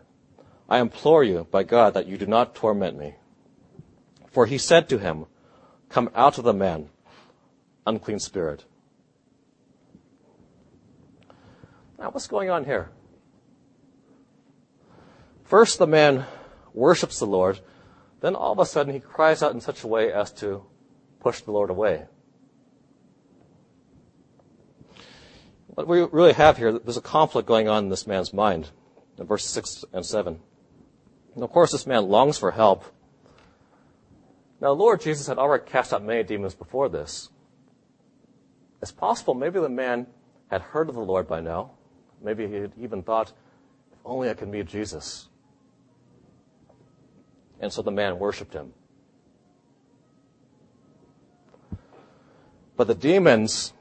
I 0.70 0.79
implore 0.79 1.24
you, 1.24 1.48
by 1.50 1.63
God, 1.63 1.94
that 1.94 2.08
you 2.08 2.18
do 2.18 2.27
not 2.27 2.56
torment 2.56 2.98
me. 2.98 3.15
For 4.27 4.46
he 4.46 4.58
said 4.58 4.88
to 4.89 5.00
him, 5.00 5.25
Come 5.89 6.10
out 6.13 6.38
of 6.38 6.44
the 6.44 6.53
man, 6.53 6.89
unclean 7.88 8.20
spirit. 8.20 8.65
Now, 11.98 12.12
what's 12.12 12.27
going 12.27 12.50
on 12.50 12.65
here? 12.65 12.91
First, 15.44 15.79
the 15.79 15.88
man 15.88 16.25
worships 16.74 17.20
the 17.20 17.25
Lord 17.25 17.60
then 18.22 18.36
all 18.36 18.52
of 18.52 18.60
a 18.60 18.66
sudden 18.66 18.94
he 18.94 19.00
cries 19.00 19.42
out 19.42 19.54
in 19.54 19.62
such 19.62 19.84
a 19.84 19.88
way 19.88 20.12
as 20.12 20.32
to 20.34 20.64
push 21.20 21.42
the 21.42 21.52
Lord 21.52 21.70
away. 21.70 22.06
What 25.68 25.88
we 25.88 26.02
really 26.02 26.34
have 26.34 26.58
here, 26.58 26.78
there's 26.78 26.98
a 26.98 27.02
conflict 27.02 27.48
going 27.48 27.70
on 27.70 27.86
in 27.86 27.90
this 27.90 28.06
man's 28.06 28.34
mind 28.34 28.70
in 29.18 29.26
verses 29.26 29.50
6 29.52 29.86
and 29.94 30.06
7. 30.06 30.40
And 31.36 31.44
of 31.44 31.52
course, 31.52 31.72
this 31.72 31.88
man 31.88 32.10
longs 32.10 32.38
for 32.38 32.52
help. 32.52 32.84
Now, 34.60 34.70
the 34.70 34.82
Lord 34.82 35.00
Jesus 35.00 35.28
had 35.28 35.38
already 35.38 35.64
cast 35.66 35.94
out 35.94 36.04
many 36.04 36.24
demons 36.24 36.54
before 36.54 36.90
this. 36.90 37.30
It's 38.82 38.92
possible 38.92 39.34
maybe 39.34 39.60
the 39.60 39.70
man 39.70 40.08
had 40.50 40.62
heard 40.62 40.90
of 40.90 40.96
the 40.96 41.02
Lord 41.02 41.28
by 41.28 41.40
now. 41.40 41.72
Maybe 42.22 42.48
he 42.48 42.56
had 42.56 42.74
even 42.78 43.04
thought, 43.04 43.32
if 43.94 44.00
only 44.04 44.30
I 44.30 44.34
can 44.34 44.52
meet 44.52 44.66
Jesus. 44.66 45.28
And 47.60 47.72
so 47.72 47.82
the 47.82 47.92
man 47.92 48.20
worshiped 48.20 48.54
him. 48.54 48.74
But 52.78 52.88
the 52.88 52.96
demons 52.96 53.74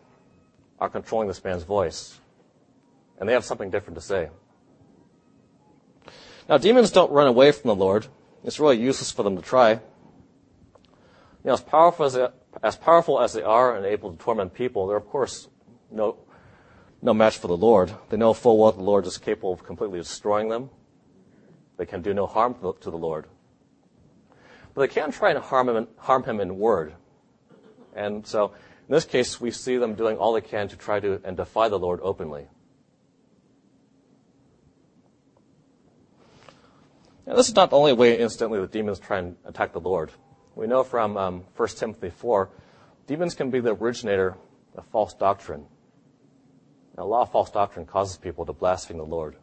are 0.81 0.89
controlling 0.89 1.29
this 1.29 1.43
man's 1.45 1.63
voice. 1.63 2.21
And 3.21 3.29
they 3.29 3.33
have 3.33 3.45
something 3.45 3.71
different 3.71 3.97
to 3.97 4.01
say. 4.01 4.29
Now, 6.49 6.59
demons 6.59 6.91
don't 6.91 7.13
run 7.13 7.27
away 7.27 7.53
from 7.53 7.69
the 7.69 7.77
Lord. 7.77 8.07
It's 8.43 8.59
really 8.59 8.81
useless 8.81 9.13
for 9.13 9.23
them 9.23 9.37
to 9.37 9.43
try. 9.43 9.73
You 9.73 9.81
know, 11.45 11.53
as 11.53 11.61
powerful 11.61 12.07
as 12.07 12.15
they, 12.15 12.27
as 12.63 12.77
powerful 12.77 13.21
as 13.21 13.33
they 13.33 13.43
are 13.43 13.77
and 13.77 13.85
able 13.87 14.13
to 14.13 14.19
torment 14.19 14.55
people, 14.55 14.87
they're 14.87 14.97
of 14.97 15.07
course 15.07 15.49
no, 15.91 16.17
no 17.03 17.15
match 17.15 17.39
for 17.39 17.49
the 17.49 17.57
Lord. 17.57 17.93
They 18.09 18.17
know 18.17 18.33
full 18.33 18.59
well 18.59 18.73
the 18.73 18.83
Lord 18.83 19.07
is 19.07 19.19
capable 19.19 19.53
of 19.53 19.65
completely 19.65 19.99
destroying 19.99 20.49
them. 20.49 20.71
They 21.77 21.87
can 21.87 22.03
do 22.03 22.13
no 22.13 22.27
harm 22.27 22.55
to 22.81 22.91
the 22.91 22.97
Lord. 22.97 23.27
But 24.79 24.91
they 24.91 24.95
can 24.95 25.11
try 25.11 25.31
and 25.31 25.41
harm 25.41 25.69
him, 25.69 25.89
harm 25.97 26.23
him 26.23 26.39
in 26.39 26.57
word. 26.57 26.95
And 27.97 28.25
so, 28.25 28.53
in 28.89 28.95
this 28.95 29.05
case, 29.05 29.41
we 29.41 29.51
see 29.51 29.77
them 29.77 29.97
doing 29.97 30.19
all 30.19 30.33
they 30.33 30.41
can 30.41 30.69
to 30.69 30.77
try 30.77 31.01
to 31.01 31.21
and 31.25 31.37
defy 31.37 31.69
the 31.69 31.81
Lord 31.81 31.99
openly. 32.01 32.47
Now, 37.27 37.35
this 37.35 37.49
is 37.49 37.57
not 37.57 37.71
the 37.71 37.77
only 37.77 37.93
way, 37.93 38.21
incidentally, 38.21 38.61
that 38.61 38.71
demons 38.71 39.01
try 39.01 39.19
and 39.19 39.35
attack 39.45 39.73
the 39.73 39.81
Lord. 39.81 40.13
We 40.55 40.69
know 40.69 40.85
from 40.85 41.17
um, 41.17 41.45
1 41.57 41.69
Timothy 41.71 42.11
4, 42.11 42.49
demons 43.09 43.35
can 43.35 43.51
be 43.51 43.59
the 43.59 43.75
originator 43.75 44.37
of 44.77 44.87
false 44.93 45.13
doctrine. 45.13 45.67
Now, 46.97 47.03
a 47.03 47.05
lot 47.05 47.23
of 47.23 47.33
false 47.33 47.51
doctrine 47.51 47.85
causes 47.85 48.17
people 48.17 48.47
to 48.47 48.53
blaspheme 48.53 48.99
the 48.99 49.05
Lord. 49.05 49.35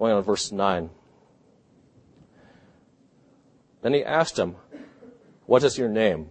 Going 0.00 0.14
on 0.14 0.22
verse 0.22 0.50
9. 0.50 0.88
Then 3.82 3.92
he 3.92 4.02
asked 4.02 4.38
him, 4.38 4.56
What 5.44 5.62
is 5.62 5.76
your 5.76 5.90
name? 5.90 6.30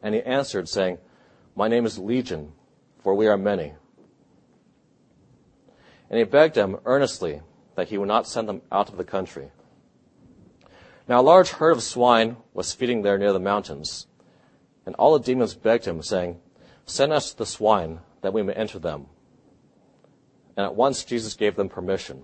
And 0.00 0.14
he 0.14 0.22
answered, 0.22 0.68
saying, 0.68 0.98
My 1.56 1.66
name 1.66 1.84
is 1.86 1.98
Legion, 1.98 2.52
for 3.02 3.16
we 3.16 3.26
are 3.26 3.36
many. 3.36 3.74
And 6.08 6.20
he 6.20 6.24
begged 6.24 6.56
him 6.56 6.78
earnestly 6.84 7.40
that 7.74 7.88
he 7.88 7.98
would 7.98 8.06
not 8.06 8.28
send 8.28 8.48
them 8.48 8.62
out 8.70 8.90
of 8.90 8.96
the 8.96 9.02
country. 9.02 9.50
Now 11.08 11.20
a 11.20 11.22
large 11.22 11.48
herd 11.48 11.72
of 11.72 11.82
swine 11.82 12.36
was 12.54 12.72
feeding 12.72 13.02
there 13.02 13.18
near 13.18 13.32
the 13.32 13.40
mountains. 13.40 14.06
And 14.86 14.94
all 14.94 15.18
the 15.18 15.24
demons 15.24 15.54
begged 15.54 15.84
him, 15.84 16.00
saying, 16.00 16.38
Send 16.84 17.12
us 17.12 17.32
the 17.32 17.44
swine, 17.44 17.98
that 18.20 18.32
we 18.32 18.44
may 18.44 18.52
enter 18.52 18.78
them. 18.78 19.06
And 20.56 20.64
at 20.64 20.76
once 20.76 21.02
Jesus 21.02 21.34
gave 21.34 21.56
them 21.56 21.68
permission. 21.68 22.22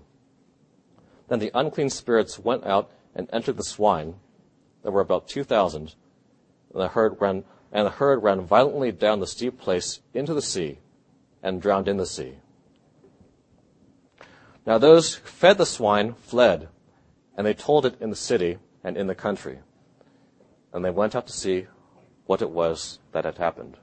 Then 1.27 1.39
the 1.39 1.51
unclean 1.53 1.89
spirits 1.89 2.37
went 2.37 2.65
out 2.65 2.91
and 3.15 3.29
entered 3.31 3.57
the 3.57 3.63
swine. 3.63 4.15
There 4.81 4.91
were 4.91 5.01
about 5.01 5.27
two 5.27 5.43
thousand. 5.43 5.95
And 6.73 6.81
the 6.81 6.89
herd 6.89 7.21
ran, 7.21 7.43
and 7.71 7.85
the 7.85 7.91
herd 7.91 8.23
ran 8.23 8.41
violently 8.41 8.91
down 8.91 9.19
the 9.19 9.27
steep 9.27 9.59
place 9.59 10.01
into 10.13 10.33
the 10.33 10.41
sea, 10.41 10.79
and 11.41 11.61
drowned 11.61 11.87
in 11.87 11.97
the 11.97 12.05
sea. 12.05 12.37
Now 14.65 14.77
those 14.77 15.15
who 15.15 15.27
fed 15.27 15.57
the 15.57 15.65
swine 15.65 16.13
fled, 16.13 16.69
and 17.35 17.45
they 17.45 17.53
told 17.53 17.85
it 17.85 17.99
in 18.01 18.09
the 18.09 18.15
city 18.15 18.57
and 18.83 18.97
in 18.97 19.07
the 19.07 19.15
country. 19.15 19.59
And 20.71 20.83
they 20.83 20.89
went 20.89 21.15
out 21.15 21.27
to 21.27 21.33
see 21.33 21.67
what 22.25 22.41
it 22.41 22.49
was 22.49 22.99
that 23.11 23.25
had 23.25 23.37
happened. 23.37 23.77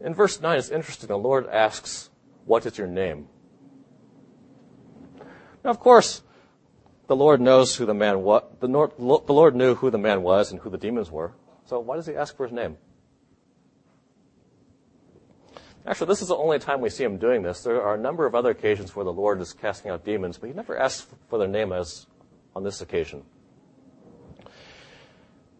In 0.00 0.14
verse 0.14 0.40
9, 0.40 0.58
it's 0.58 0.70
interesting. 0.70 1.08
The 1.08 1.18
Lord 1.18 1.46
asks, 1.48 2.09
What 2.50 2.66
is 2.66 2.76
your 2.76 2.88
name? 2.88 3.28
Now, 5.64 5.70
of 5.70 5.78
course, 5.78 6.22
the 7.06 7.14
Lord 7.14 7.40
knows 7.40 7.76
who 7.76 7.86
the 7.86 7.94
man 7.94 8.22
was. 8.22 8.42
The 8.58 8.66
Lord 8.66 9.54
knew 9.54 9.76
who 9.76 9.88
the 9.88 9.98
man 9.98 10.22
was 10.22 10.50
and 10.50 10.60
who 10.60 10.68
the 10.68 10.76
demons 10.76 11.12
were. 11.12 11.32
So 11.66 11.78
why 11.78 11.94
does 11.94 12.06
he 12.06 12.16
ask 12.16 12.36
for 12.36 12.48
his 12.48 12.52
name? 12.52 12.76
Actually, 15.86 16.08
this 16.08 16.22
is 16.22 16.26
the 16.26 16.34
only 16.34 16.58
time 16.58 16.80
we 16.80 16.90
see 16.90 17.04
him 17.04 17.18
doing 17.18 17.42
this. 17.42 17.62
There 17.62 17.80
are 17.80 17.94
a 17.94 18.00
number 18.00 18.26
of 18.26 18.34
other 18.34 18.50
occasions 18.50 18.96
where 18.96 19.04
the 19.04 19.12
Lord 19.12 19.40
is 19.40 19.52
casting 19.52 19.92
out 19.92 20.04
demons, 20.04 20.36
but 20.36 20.48
he 20.48 20.52
never 20.52 20.76
asks 20.76 21.06
for 21.28 21.38
their 21.38 21.46
name 21.46 21.72
as 21.72 22.08
on 22.56 22.64
this 22.64 22.80
occasion. 22.80 23.22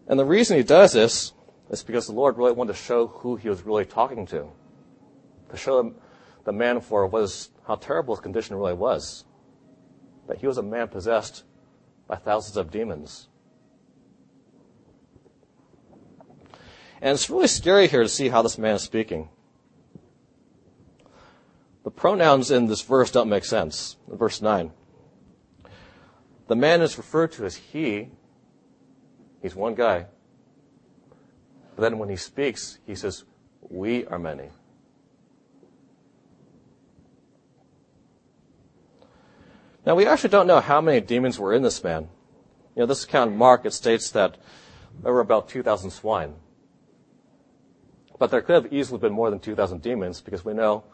And 0.09 0.19
the 0.19 0.25
reason 0.25 0.57
he 0.57 0.65
does 0.65 0.93
this 0.93 1.35
is 1.71 1.85
because 1.85 2.09
the 2.09 2.15
Lord 2.15 2.37
really 2.37 2.51
wanted 2.51 2.73
to 2.73 2.79
show 2.81 3.07
who 3.07 3.37
he 3.37 3.49
was 3.49 3.63
really 3.63 3.85
talking 3.85 4.27
to. 4.27 4.49
To 5.51 5.57
show 5.57 5.95
the 6.51 6.57
man 6.57 6.81
for 6.81 7.07
was 7.07 7.51
how 7.65 7.77
terrible 7.77 8.13
his 8.13 8.21
condition 8.21 8.57
really 8.57 8.75
was. 8.75 9.25
That 10.27 10.39
he 10.39 10.49
was 10.49 10.59
a 10.59 10.65
man 10.65 10.89
possessed 10.89 11.45
by 12.09 12.17
thousands 12.17 12.57
of 12.57 12.73
demons. 12.73 13.29
And 17.01 17.15
it's 17.15 17.31
really 17.31 17.47
scary 17.47 17.87
here 17.87 18.03
to 18.03 18.09
see 18.09 18.31
how 18.31 18.43
this 18.43 18.59
man 18.59 18.75
is 18.75 18.83
speaking. 18.83 19.29
The 21.85 21.93
pronouns 21.93 22.51
in 22.51 22.67
this 22.67 22.83
verse 22.83 23.13
don't 23.13 23.29
make 23.29 23.45
sense. 23.45 23.97
Verse 24.09 24.43
9. 24.43 24.73
The 26.49 26.57
man 26.57 26.83
is 26.83 26.99
referred 26.99 27.31
to 27.33 27.45
as 27.45 27.55
he. 27.55 28.09
He's 29.41 29.55
one 29.55 29.77
guy. 29.77 30.07
But 31.77 31.83
then 31.83 31.99
when 32.01 32.09
he 32.09 32.17
speaks, 32.17 32.81
he 32.89 32.97
says, 32.97 33.23
We 33.61 34.05
are 34.07 34.19
many. 34.19 34.49
Now, 39.91 39.97
we 39.97 40.07
actually 40.07 40.31
don't 40.31 40.47
know 40.47 40.61
how 40.61 40.81
many 40.81 41.01
demons 41.01 41.37
were 41.37 41.53
in 41.53 41.63
this 41.65 41.83
man. 41.83 42.03
You 42.77 42.83
know, 42.83 42.87
this 42.87 43.03
account 43.03 43.33
in 43.33 43.37
Mark, 43.37 43.67
it 43.67 43.73
states 43.73 44.09
that 44.13 44.37
there 45.03 45.13
were 45.13 45.19
about 45.19 45.49
2,000 45.49 45.91
swine. 45.91 46.37
But 48.17 48.31
there 48.31 48.41
could 48.41 48.63
have 48.63 48.73
easily 48.73 49.01
been 49.01 49.13
more 49.13 49.31
than 49.31 49.41
2,000 49.41 49.83
demons 49.83 50.21
because 50.21 50.45
we 50.45 50.55
know 50.55 50.85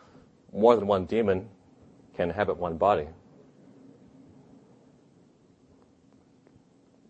more 0.51 0.77
than 0.77 0.87
one 0.87 1.05
demon 1.05 1.51
can 2.17 2.31
inhabit 2.31 2.57
one 2.57 2.79
body. 2.79 3.09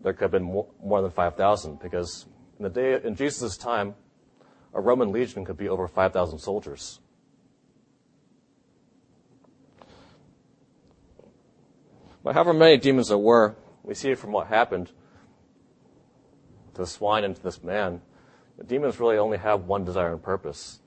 There 0.02 0.12
could 0.12 0.22
have 0.22 0.32
been 0.32 0.42
more, 0.42 1.02
than 1.02 1.12
5,000 1.12 1.78
because 1.78 2.26
in 2.58 2.64
the 2.64 2.68
day, 2.68 3.00
in 3.00 3.14
Jesus' 3.14 3.56
time, 3.56 3.94
a 4.74 4.80
Roman 4.80 5.12
legion 5.12 5.44
could 5.44 5.56
be 5.56 5.68
over 5.68 5.86
5,000 5.86 6.40
soldiers. 6.40 6.98
But 12.26 12.34
however 12.34 12.52
many 12.52 12.76
demons 12.76 13.06
there 13.06 13.18
were, 13.18 13.54
we 13.84 13.94
see 13.94 14.16
from 14.16 14.32
what 14.32 14.48
happened 14.48 14.90
to 16.74 16.80
the 16.80 16.84
swine 16.84 17.22
and 17.22 17.36
to 17.36 17.40
this 17.40 17.62
man, 17.62 18.00
the 18.58 18.64
demons 18.64 18.98
really 18.98 19.16
only 19.16 19.38
have 19.38 19.66
one 19.66 19.84
desire 19.84 20.10
and 20.10 20.20
purpose 20.20 20.80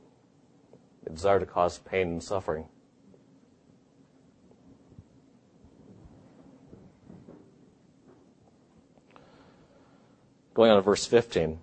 a 1.05 1.09
desire 1.11 1.39
to 1.39 1.45
cause 1.45 1.79
pain 1.79 2.09
and 2.09 2.21
suffering. 2.21 2.65
Going 10.53 10.71
on 10.71 10.75
to 10.75 10.81
verse 10.81 11.05
15. 11.05 11.57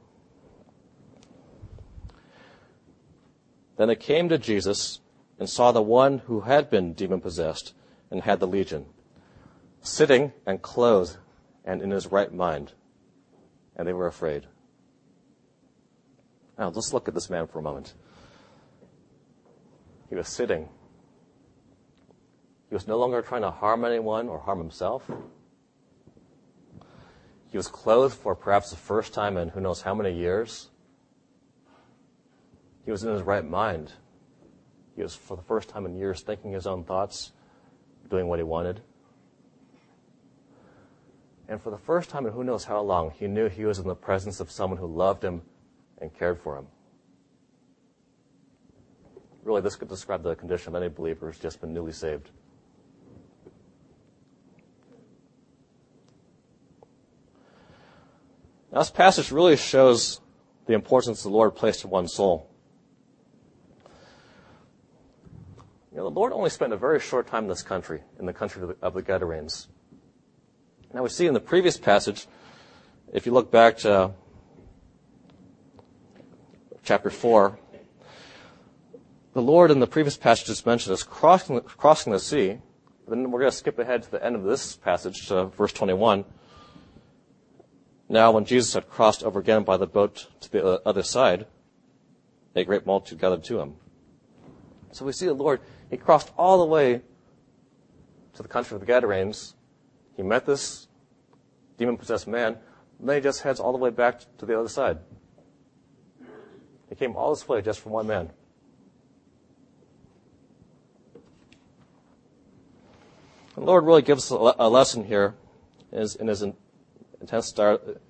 Then 3.76 3.88
they 3.88 3.94
came 3.94 4.30
to 4.30 4.38
Jesus 4.38 5.00
and 5.38 5.50
saw 5.50 5.70
the 5.70 5.82
one 5.82 6.20
who 6.20 6.40
had 6.40 6.70
been 6.70 6.94
demon 6.94 7.20
possessed 7.20 7.74
and 8.10 8.22
had 8.22 8.40
the 8.40 8.46
legion, 8.46 8.86
sitting 9.86 10.32
and 10.46 10.60
clothed 10.62 11.16
and 11.64 11.82
in 11.82 11.90
his 11.90 12.06
right 12.06 12.32
mind. 12.32 12.72
And 13.76 13.86
they 13.86 13.92
were 13.92 14.06
afraid. 14.06 14.46
Now, 16.58 16.68
let's 16.68 16.92
look 16.92 17.08
at 17.08 17.14
this 17.14 17.28
man 17.28 17.46
for 17.46 17.58
a 17.58 17.62
moment. 17.62 17.94
He 20.08 20.14
was 20.14 20.28
sitting. 20.28 20.68
He 22.68 22.74
was 22.74 22.88
no 22.88 22.98
longer 22.98 23.20
trying 23.22 23.42
to 23.42 23.50
harm 23.50 23.84
anyone 23.84 24.28
or 24.28 24.38
harm 24.38 24.58
himself. 24.58 25.08
He 27.50 27.56
was 27.56 27.68
clothed 27.68 28.14
for 28.14 28.34
perhaps 28.34 28.70
the 28.70 28.76
first 28.76 29.12
time 29.12 29.36
in 29.36 29.50
who 29.50 29.60
knows 29.60 29.82
how 29.82 29.94
many 29.94 30.16
years. 30.16 30.68
He 32.84 32.90
was 32.90 33.04
in 33.04 33.12
his 33.12 33.22
right 33.22 33.44
mind. 33.44 33.92
He 34.94 35.02
was, 35.02 35.14
for 35.14 35.36
the 35.36 35.42
first 35.42 35.68
time 35.68 35.84
in 35.84 35.96
years, 35.96 36.22
thinking 36.22 36.52
his 36.52 36.66
own 36.66 36.84
thoughts, 36.84 37.32
doing 38.08 38.28
what 38.28 38.38
he 38.38 38.42
wanted. 38.42 38.80
And 41.48 41.62
for 41.62 41.70
the 41.70 41.78
first 41.78 42.10
time 42.10 42.26
in 42.26 42.32
who 42.32 42.42
knows 42.42 42.64
how 42.64 42.80
long, 42.80 43.12
he 43.12 43.28
knew 43.28 43.48
he 43.48 43.64
was 43.64 43.78
in 43.78 43.86
the 43.86 43.94
presence 43.94 44.40
of 44.40 44.50
someone 44.50 44.78
who 44.78 44.86
loved 44.86 45.22
him 45.22 45.42
and 45.98 46.12
cared 46.12 46.40
for 46.40 46.56
him. 46.58 46.66
Really, 49.44 49.60
this 49.60 49.76
could 49.76 49.88
describe 49.88 50.24
the 50.24 50.34
condition 50.34 50.74
of 50.74 50.82
any 50.82 50.92
believer 50.92 51.26
who's 51.26 51.38
just 51.38 51.60
been 51.60 51.72
newly 51.72 51.92
saved. 51.92 52.30
Now, 58.72 58.80
this 58.80 58.90
passage 58.90 59.30
really 59.30 59.56
shows 59.56 60.20
the 60.66 60.74
importance 60.74 61.22
the 61.22 61.28
Lord 61.28 61.54
placed 61.54 61.84
in 61.84 61.90
one's 61.90 62.12
soul. 62.12 62.50
You 65.92 65.98
know, 65.98 66.10
the 66.10 66.10
Lord 66.10 66.32
only 66.32 66.50
spent 66.50 66.72
a 66.72 66.76
very 66.76 66.98
short 66.98 67.28
time 67.28 67.44
in 67.44 67.48
this 67.48 67.62
country, 67.62 68.02
in 68.18 68.26
the 68.26 68.32
country 68.32 68.62
of 68.62 68.68
the, 68.68 68.76
of 68.82 68.94
the 68.94 69.00
Gadarenes. 69.00 69.68
Now 70.96 71.02
we 71.02 71.10
see 71.10 71.26
in 71.26 71.34
the 71.34 71.40
previous 71.40 71.76
passage, 71.76 72.26
if 73.12 73.26
you 73.26 73.32
look 73.32 73.50
back 73.50 73.76
to 73.80 74.12
chapter 76.84 77.10
4, 77.10 77.58
the 79.34 79.42
Lord 79.42 79.70
in 79.70 79.80
the 79.80 79.86
previous 79.86 80.16
passage 80.16 80.48
is 80.48 80.64
mentioned 80.64 80.94
as 80.94 81.02
crossing, 81.02 81.60
crossing 81.60 82.14
the 82.14 82.18
sea. 82.18 82.60
Then 83.06 83.30
we're 83.30 83.40
going 83.40 83.50
to 83.50 83.56
skip 83.58 83.78
ahead 83.78 84.04
to 84.04 84.10
the 84.10 84.24
end 84.24 84.36
of 84.36 84.44
this 84.44 84.74
passage, 84.74 85.28
to 85.28 85.44
verse 85.48 85.74
21. 85.74 86.24
Now, 88.08 88.30
when 88.30 88.46
Jesus 88.46 88.72
had 88.72 88.88
crossed 88.88 89.22
over 89.22 89.38
again 89.38 89.64
by 89.64 89.76
the 89.76 89.86
boat 89.86 90.28
to 90.40 90.50
the 90.50 90.80
other 90.86 91.02
side, 91.02 91.44
a 92.54 92.64
great 92.64 92.86
multitude 92.86 93.20
gathered 93.20 93.44
to 93.44 93.60
him. 93.60 93.74
So 94.92 95.04
we 95.04 95.12
see 95.12 95.26
the 95.26 95.34
Lord 95.34 95.60
he 95.90 95.98
crossed 95.98 96.32
all 96.38 96.58
the 96.58 96.64
way 96.64 97.02
to 98.32 98.42
the 98.42 98.48
country 98.48 98.76
of 98.76 98.80
the 98.80 98.86
Gadarenes. 98.86 99.52
He 100.16 100.22
met 100.22 100.46
this 100.46 100.85
demon 101.78 101.96
possessed 101.96 102.26
man, 102.26 102.58
then 103.00 103.16
he 103.16 103.20
just 103.20 103.42
heads 103.42 103.60
all 103.60 103.72
the 103.72 103.78
way 103.78 103.90
back 103.90 104.20
to 104.38 104.46
the 104.46 104.58
other 104.58 104.68
side. 104.68 104.98
He 106.88 106.94
came 106.94 107.16
all 107.16 107.34
this 107.34 107.48
way 107.48 107.62
just 107.62 107.80
for 107.80 107.90
one 107.90 108.06
man. 108.06 108.30
The 113.54 113.62
Lord 113.62 113.84
really 113.84 114.02
gives 114.02 114.30
us 114.30 114.54
a 114.58 114.68
lesson 114.68 115.04
here 115.04 115.34
in 115.90 115.98
his, 115.98 116.14
in 116.14 116.28
his 116.28 116.42
intense 117.20 117.52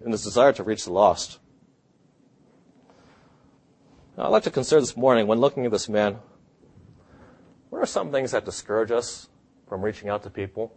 in 0.05 0.11
his 0.11 0.23
desire 0.25 0.53
to 0.53 0.65
reach 0.65 0.85
the 0.85 0.93
lost. 0.93 1.39
Now, 4.17 4.25
I'd 4.25 4.29
like 4.29 4.43
to 4.45 4.51
consider 4.51 4.81
this 4.81 4.97
morning, 4.97 5.27
when 5.27 5.39
looking 5.39 5.65
at 5.65 5.71
this 5.71 5.89
man, 5.89 6.19
what 7.71 7.81
are 7.81 7.87
some 7.87 8.11
things 8.11 8.33
that 8.33 8.45
discourage 8.45 8.91
us 8.91 9.29
from 9.69 9.83
reaching 9.83 10.09
out 10.09 10.23
to 10.25 10.31
people, 10.31 10.75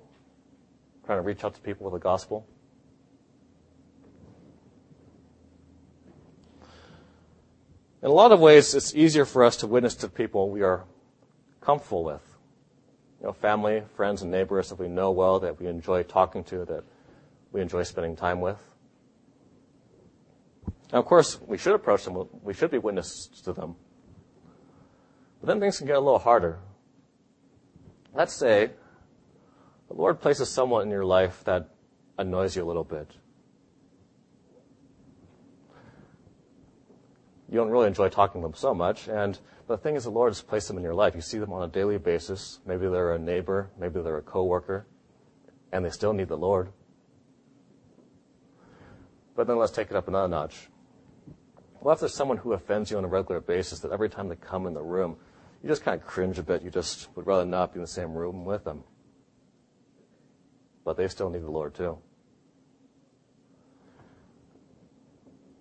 trying 1.05 1.17
to 1.17 1.24
reach 1.24 1.43
out 1.43 1.55
to 1.55 1.62
people 1.62 1.89
with 1.89 2.00
the 2.00 2.03
gospel? 2.03 2.46
In 8.01 8.09
a 8.09 8.13
lot 8.13 8.31
of 8.31 8.39
ways, 8.39 8.73
it's 8.75 8.95
easier 8.95 9.25
for 9.25 9.43
us 9.43 9.57
to 9.57 9.67
witness 9.67 9.95
to 9.95 10.07
people 10.07 10.49
we 10.49 10.61
are 10.61 10.85
comfortable 11.59 12.05
with. 12.05 12.21
You 13.19 13.27
know, 13.27 13.33
family, 13.33 13.83
friends, 13.95 14.21
and 14.21 14.31
neighbors 14.31 14.69
that 14.69 14.79
we 14.79 14.87
know 14.87 15.11
well, 15.11 15.41
that 15.41 15.59
we 15.59 15.67
enjoy 15.67 16.03
talking 16.03 16.45
to, 16.45 16.63
that 16.65 16.85
we 17.51 17.61
enjoy 17.61 17.83
spending 17.83 18.15
time 18.15 18.39
with. 18.39 18.57
Now, 20.93 20.99
of 20.99 21.05
course, 21.05 21.39
we 21.41 21.57
should 21.57 21.75
approach 21.75 22.05
them, 22.05 22.27
we 22.41 22.53
should 22.53 22.71
be 22.71 22.77
witnesses 22.77 23.27
to 23.43 23.51
them. 23.51 23.75
But 25.41 25.47
then 25.47 25.59
things 25.59 25.77
can 25.77 25.88
get 25.88 25.97
a 25.97 25.99
little 25.99 26.19
harder. 26.19 26.59
Let's 28.13 28.33
say 28.33 28.71
the 29.89 29.93
Lord 29.93 30.21
places 30.21 30.49
someone 30.49 30.83
in 30.83 30.89
your 30.89 31.05
life 31.05 31.43
that 31.43 31.69
annoys 32.17 32.55
you 32.55 32.63
a 32.63 32.67
little 32.67 32.83
bit. 32.83 33.12
You 37.49 37.57
don't 37.57 37.69
really 37.69 37.88
enjoy 37.88 38.09
talking 38.09 38.41
to 38.41 38.47
them 38.47 38.55
so 38.55 38.75
much, 38.75 39.07
and 39.07 39.39
the 39.67 39.77
thing 39.77 39.95
is, 39.95 40.03
the 40.03 40.12
Lord 40.12 40.29
has 40.29 40.41
placed 40.41 40.67
them 40.67 40.77
in 40.77 40.83
your 40.83 40.93
life. 40.93 41.15
You 41.15 41.21
see 41.21 41.39
them 41.39 41.51
on 41.51 41.63
a 41.63 41.67
daily 41.67 41.97
basis. 41.97 42.59
Maybe 42.65 42.88
they're 42.88 43.13
a 43.13 43.19
neighbor, 43.19 43.71
maybe 43.79 44.01
they're 44.01 44.17
a 44.17 44.21
coworker, 44.21 44.85
and 45.71 45.83
they 45.83 45.89
still 45.89 46.13
need 46.13 46.27
the 46.27 46.38
Lord. 46.38 46.69
But 49.35 49.47
then 49.47 49.57
let's 49.57 49.71
take 49.71 49.89
it 49.89 49.95
up 49.95 50.07
another 50.07 50.27
notch. 50.27 50.69
What 51.79 51.93
if 51.93 51.99
there's 52.01 52.13
someone 52.13 52.38
who 52.38 52.53
offends 52.53 52.91
you 52.91 52.97
on 52.97 53.05
a 53.05 53.07
regular 53.07 53.39
basis 53.39 53.79
that 53.79 53.91
every 53.91 54.09
time 54.09 54.27
they 54.27 54.35
come 54.35 54.67
in 54.67 54.73
the 54.73 54.81
room, 54.83 55.17
you 55.63 55.69
just 55.69 55.83
kind 55.83 55.99
of 55.99 56.05
cringe 56.05 56.38
a 56.38 56.43
bit. 56.43 56.62
You 56.62 56.69
just 56.69 57.07
would 57.15 57.25
rather 57.25 57.45
not 57.45 57.73
be 57.73 57.77
in 57.77 57.81
the 57.81 57.88
same 57.88 58.13
room 58.13 58.45
with 58.45 58.63
them. 58.63 58.83
But 60.83 60.97
they 60.97 61.07
still 61.07 61.29
need 61.29 61.43
the 61.43 61.49
Lord 61.49 61.73
too. 61.73 61.97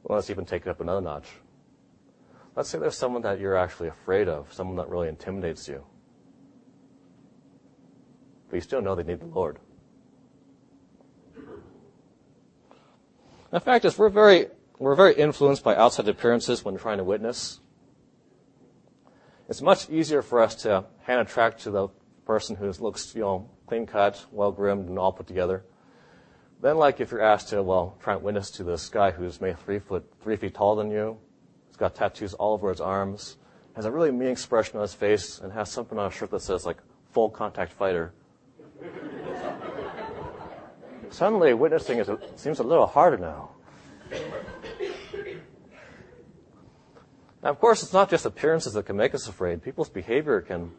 Well, 0.02 0.16
let's 0.16 0.30
even 0.30 0.44
take 0.44 0.62
it 0.62 0.68
up 0.68 0.80
another 0.80 1.00
notch. 1.00 1.26
Let's 2.58 2.70
say 2.70 2.80
there's 2.80 2.96
someone 2.96 3.22
that 3.22 3.38
you're 3.38 3.56
actually 3.56 3.86
afraid 3.86 4.26
of, 4.26 4.52
someone 4.52 4.74
that 4.78 4.88
really 4.88 5.06
intimidates 5.06 5.68
you. 5.68 5.84
But 8.50 8.56
you 8.56 8.60
still 8.62 8.82
know 8.82 8.96
they 8.96 9.04
need 9.04 9.20
the 9.20 9.26
Lord. 9.26 9.60
The 13.52 13.60
fact 13.60 13.84
is, 13.84 13.96
we're 13.96 14.08
very, 14.08 14.48
we're 14.76 14.96
very 14.96 15.14
influenced 15.14 15.62
by 15.62 15.76
outside 15.76 16.08
appearances 16.08 16.64
when 16.64 16.76
trying 16.76 16.98
to 16.98 17.04
witness. 17.04 17.60
It's 19.48 19.62
much 19.62 19.88
easier 19.88 20.20
for 20.20 20.40
us 20.40 20.56
to 20.62 20.84
hand 21.02 21.20
a 21.20 21.24
tract 21.26 21.60
to 21.60 21.70
the 21.70 21.88
person 22.26 22.56
who 22.56 22.72
looks, 22.72 23.14
you 23.14 23.20
know, 23.20 23.48
clean 23.68 23.86
cut, 23.86 24.26
well 24.32 24.50
groomed, 24.50 24.88
and 24.88 24.98
all 24.98 25.12
put 25.12 25.28
together. 25.28 25.62
Then, 26.60 26.76
like 26.76 27.00
if 27.00 27.12
you're 27.12 27.22
asked 27.22 27.50
to, 27.50 27.62
well, 27.62 27.96
try 28.02 28.14
and 28.14 28.22
witness 28.24 28.50
to 28.50 28.64
this 28.64 28.88
guy 28.88 29.12
who's 29.12 29.40
maybe 29.40 29.56
three 29.64 29.78
foot, 29.78 30.12
three 30.20 30.34
feet 30.34 30.54
taller 30.54 30.82
than 30.82 30.90
you, 30.90 31.18
got 31.78 31.94
tattoos 31.94 32.34
all 32.34 32.54
over 32.54 32.70
his 32.70 32.80
arms, 32.80 33.36
has 33.74 33.84
a 33.84 33.90
really 33.90 34.10
mean 34.10 34.28
expression 34.28 34.76
on 34.76 34.82
his 34.82 34.94
face, 34.94 35.38
and 35.38 35.52
has 35.52 35.70
something 35.70 35.98
on 35.98 36.10
his 36.10 36.18
shirt 36.18 36.30
that 36.30 36.40
says 36.40 36.66
like 36.66 36.78
"full 37.12 37.30
contact 37.30 37.72
fighter." 37.72 38.12
Suddenly, 41.10 41.54
witnessing 41.54 41.98
is, 41.98 42.10
seems 42.36 42.58
a 42.58 42.62
little 42.62 42.86
harder 42.86 43.16
now. 43.16 43.50
Now, 47.42 47.50
of 47.50 47.60
course, 47.60 47.82
it's 47.82 47.92
not 47.92 48.10
just 48.10 48.26
appearances 48.26 48.74
that 48.74 48.84
can 48.84 48.96
make 48.96 49.14
us 49.14 49.28
afraid. 49.28 49.62
People's 49.62 49.88
behavior 49.88 50.40
can 50.40 50.72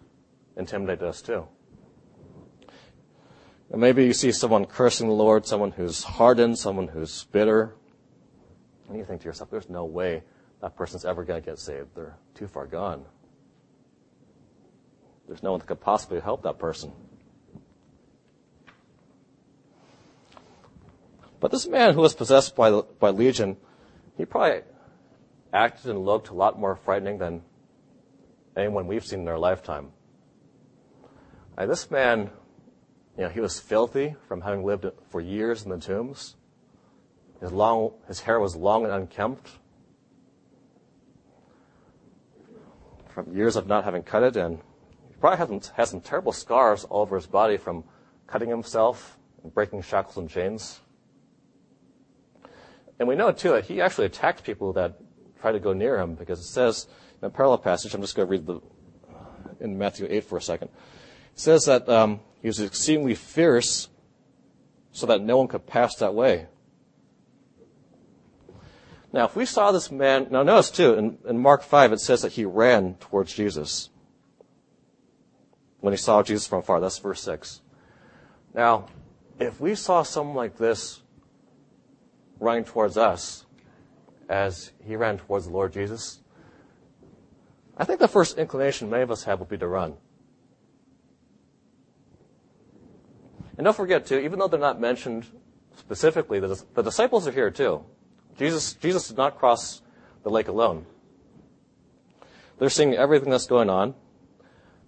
intimidate 0.58 1.02
us 1.02 1.22
too. 1.22 1.48
And 3.72 3.80
maybe 3.80 4.06
you 4.06 4.14
see 4.14 4.32
someone 4.32 4.66
cursing 4.66 5.08
the 5.08 5.14
Lord, 5.14 5.46
someone 5.46 5.72
who's 5.72 6.04
hardened, 6.04 6.58
someone 6.58 6.88
who's 6.88 7.24
bitter. 7.26 7.76
And 8.88 8.98
you 8.98 9.06
think 9.06 9.22
to 9.22 9.26
yourself, 9.26 9.50
there's 9.52 9.70
no 9.70 9.86
way 9.86 10.24
that 10.62 10.76
person's 10.76 11.06
ever 11.06 11.24
going 11.24 11.42
to 11.42 11.46
get 11.46 11.60
saved. 11.60 11.96
They're 11.96 12.18
too 12.36 12.48
far 12.48 12.66
gone. 12.68 13.06
There's 15.28 15.44
no 15.44 15.52
one 15.52 15.60
that 15.60 15.68
could 15.68 15.80
possibly 15.80 16.20
help 16.20 16.44
that 16.44 16.58
person. 16.58 16.92
But 21.40 21.52
this 21.52 21.68
man 21.68 21.94
who 21.94 22.02
was 22.02 22.14
possessed 22.14 22.56
by, 22.56 22.82
by 23.00 23.12
Legion, 23.12 23.56
he 24.18 24.26
probably 24.26 24.62
acted 25.54 25.92
and 25.92 26.04
looked 26.06 26.30
a 26.30 26.34
lot 26.34 26.60
more 26.60 26.76
frightening 26.76 27.18
than 27.18 27.44
anyone 28.58 28.88
we've 28.88 29.06
seen 29.06 29.22
in 29.22 29.28
our 29.28 29.40
lifetime. 29.40 29.92
Now, 31.58 31.68
this 31.68 31.90
man, 31.90 32.32
you 33.18 33.24
know, 33.24 33.30
he 33.30 33.40
was 33.40 33.60
filthy 33.60 34.16
from 34.28 34.42
having 34.42 34.66
lived 34.66 34.86
for 35.10 35.22
years 35.22 35.64
in 35.64 35.70
the 35.70 35.78
tombs. 35.78 36.36
His 37.40 37.52
long, 37.52 37.94
his 38.08 38.22
hair 38.22 38.40
was 38.40 38.56
long 38.56 38.84
and 38.84 38.92
unkempt 38.92 39.50
from 43.24 43.36
years 43.36 43.56
of 43.56 43.68
not 43.68 43.84
having 43.84 44.04
cut 44.04 44.24
it, 44.24 44.36
and 44.36 44.60
he 45.08 45.16
probably 45.20 45.38
has 45.38 45.48
some, 45.48 45.86
some 45.86 46.02
terrible 46.02 46.32
scars 46.32 46.86
all 46.86 47.02
over 47.02 47.16
his 47.16 47.28
body 47.28 47.58
from 47.58 47.84
cutting 48.28 48.50
himself 48.50 49.18
and 49.44 49.54
breaking 49.54 49.82
shackles 49.82 50.18
and 50.18 50.30
chains. 50.30 50.80
And 53.00 53.08
we 53.08 53.16
know 53.16 53.32
too 53.32 53.52
that 53.52 53.66
he 53.66 53.82
actually 53.82 54.06
attacked 54.06 54.44
people 54.44 54.74
that 54.74 55.00
try 55.42 55.52
to 55.52 55.60
go 55.60 55.74
near 55.74 56.00
him 56.00 56.16
because 56.16 56.40
it 56.40 56.46
says 56.46 56.88
in 57.22 57.28
a 57.28 57.30
parallel 57.30 57.60
passage, 57.60 57.94
I'm 57.94 58.02
just 58.02 58.16
going 58.16 58.28
to 58.28 58.32
read 58.32 58.46
the, 58.46 58.62
in 59.60 59.78
Matthew 59.78 60.08
8 60.10 60.24
for 60.26 60.38
a 60.38 60.42
second. 60.42 60.70
It 61.34 61.40
says 61.40 61.66
that 61.66 61.88
um, 61.88 62.20
he 62.42 62.48
was 62.48 62.60
exceedingly 62.60 63.16
fierce 63.16 63.90
so 64.92 65.06
that 65.06 65.22
no 65.22 65.38
one 65.38 65.48
could 65.48 65.66
pass 65.66 65.96
that 65.96 66.14
way. 66.14 66.48
Now, 69.12 69.26
if 69.26 69.36
we 69.36 69.46
saw 69.46 69.72
this 69.72 69.92
man, 69.92 70.28
now 70.30 70.44
notice 70.44 70.70
too, 70.70 70.94
in, 70.94 71.18
in 71.28 71.40
Mark 71.40 71.64
5, 71.64 71.94
it 71.94 72.00
says 72.00 72.22
that 72.22 72.34
he 72.34 72.46
ran 72.46 72.96
towards 72.96 73.34
Jesus 73.34 73.90
when 75.80 75.94
he 75.94 75.98
saw 75.98 76.22
Jesus 76.22 76.48
from 76.48 76.60
afar. 76.60 76.80
That's 76.80 77.00
verse 77.00 77.22
6. 77.22 77.62
Now, 78.54 78.88
if 79.40 79.60
we 79.60 79.74
saw 79.76 80.04
someone 80.04 80.36
like 80.36 80.58
this 80.58 81.02
running 82.40 82.66
towards 82.66 82.98
us 82.98 83.46
as 84.28 84.72
he 84.86 84.96
ran 84.96 85.18
towards 85.18 85.46
the 85.46 85.52
Lord 85.52 85.74
Jesus, 85.74 86.20
I 87.78 87.86
think 87.86 88.00
the 88.00 88.08
first 88.08 88.38
inclination 88.38 88.90
many 88.90 89.04
of 89.04 89.12
us 89.12 89.24
have 89.24 89.40
will 89.40 89.46
be 89.46 89.58
to 89.58 89.68
run. 89.68 89.96
And 93.58 93.66
don't 93.66 93.76
forget, 93.76 94.06
too, 94.06 94.20
even 94.20 94.40
though 94.40 94.48
they're 94.48 94.60
not 94.60 94.80
mentioned 94.80 95.26
specifically, 95.78 96.40
the, 96.40 96.64
the 96.76 96.82
disciples 96.82 97.28
are 97.28 97.32
here, 97.32 97.50
too. 97.50 97.84
Jesus, 98.40 98.74
Jesus 98.76 99.10
did 99.10 99.18
not 99.18 99.38
cross 99.38 99.82
the 100.24 100.30
lake 100.30 100.48
alone. 100.48 100.86
They're 102.58 102.70
seeing 102.70 102.94
everything 102.96 103.30
that's 103.30 103.48
going 103.48 103.70
on. 103.70 103.96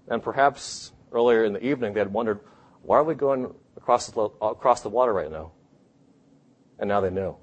And 0.07 0.23
perhaps 0.23 0.93
earlier 1.11 1.43
in 1.43 1.51
the 1.51 1.63
evening, 1.63 1.93
they 1.93 1.99
had 1.99 2.13
wondered, 2.13 2.39
why 2.81 2.97
are 2.97 3.03
we 3.03 3.13
going 3.13 3.53
across 3.75 4.07
the, 4.07 4.21
across 4.41 4.81
the 4.81 4.89
water 4.89 5.11
right 5.11 5.29
now? 5.29 5.51
And 6.79 6.87
now 6.87 7.01
they 7.01 7.09
knew. 7.09 7.35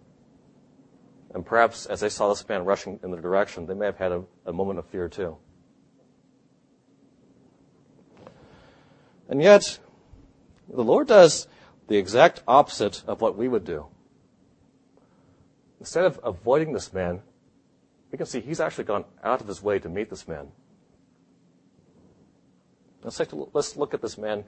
And 1.34 1.44
perhaps 1.44 1.84
as 1.84 2.00
they 2.00 2.08
saw 2.08 2.30
this 2.30 2.48
man 2.48 2.64
rushing 2.64 2.98
in 3.02 3.10
their 3.10 3.20
direction, 3.20 3.66
they 3.66 3.74
may 3.74 3.86
have 3.86 3.98
had 3.98 4.12
a, 4.12 4.24
a 4.46 4.52
moment 4.52 4.78
of 4.78 4.86
fear 4.86 5.10
too. 5.10 5.36
And 9.28 9.42
yet, 9.42 9.78
the 10.72 10.82
Lord 10.82 11.06
does 11.06 11.46
the 11.86 11.98
exact 11.98 12.42
opposite 12.48 13.02
of 13.06 13.20
what 13.20 13.36
we 13.36 13.46
would 13.46 13.66
do. 13.66 13.88
Instead 15.80 16.04
of 16.04 16.20
avoiding 16.24 16.72
this 16.72 16.92
man, 16.92 17.22
we 18.10 18.18
can 18.18 18.26
see 18.26 18.40
he's 18.40 18.60
actually 18.60 18.84
gone 18.84 19.04
out 19.22 19.40
of 19.40 19.46
his 19.46 19.62
way 19.62 19.78
to 19.78 19.88
meet 19.88 20.10
this 20.10 20.26
man. 20.26 20.48
Let's, 23.02 23.20
let's 23.52 23.76
look 23.76 23.94
at 23.94 24.02
this 24.02 24.18
man 24.18 24.44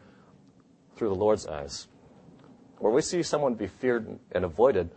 through 0.96 1.08
the 1.08 1.14
Lord's 1.14 1.46
eyes. 1.46 1.86
Where 2.78 2.92
we 2.92 3.02
see 3.02 3.22
someone 3.22 3.54
be 3.54 3.68
feared 3.68 4.18
and 4.32 4.44
avoided, 4.44 4.90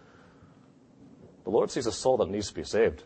the 1.43 1.49
Lord 1.49 1.69
sees 1.69 1.85
a 1.85 1.91
soul 1.91 2.17
that 2.17 2.29
needs 2.29 2.47
to 2.47 2.55
be 2.55 2.63
saved. 2.63 3.03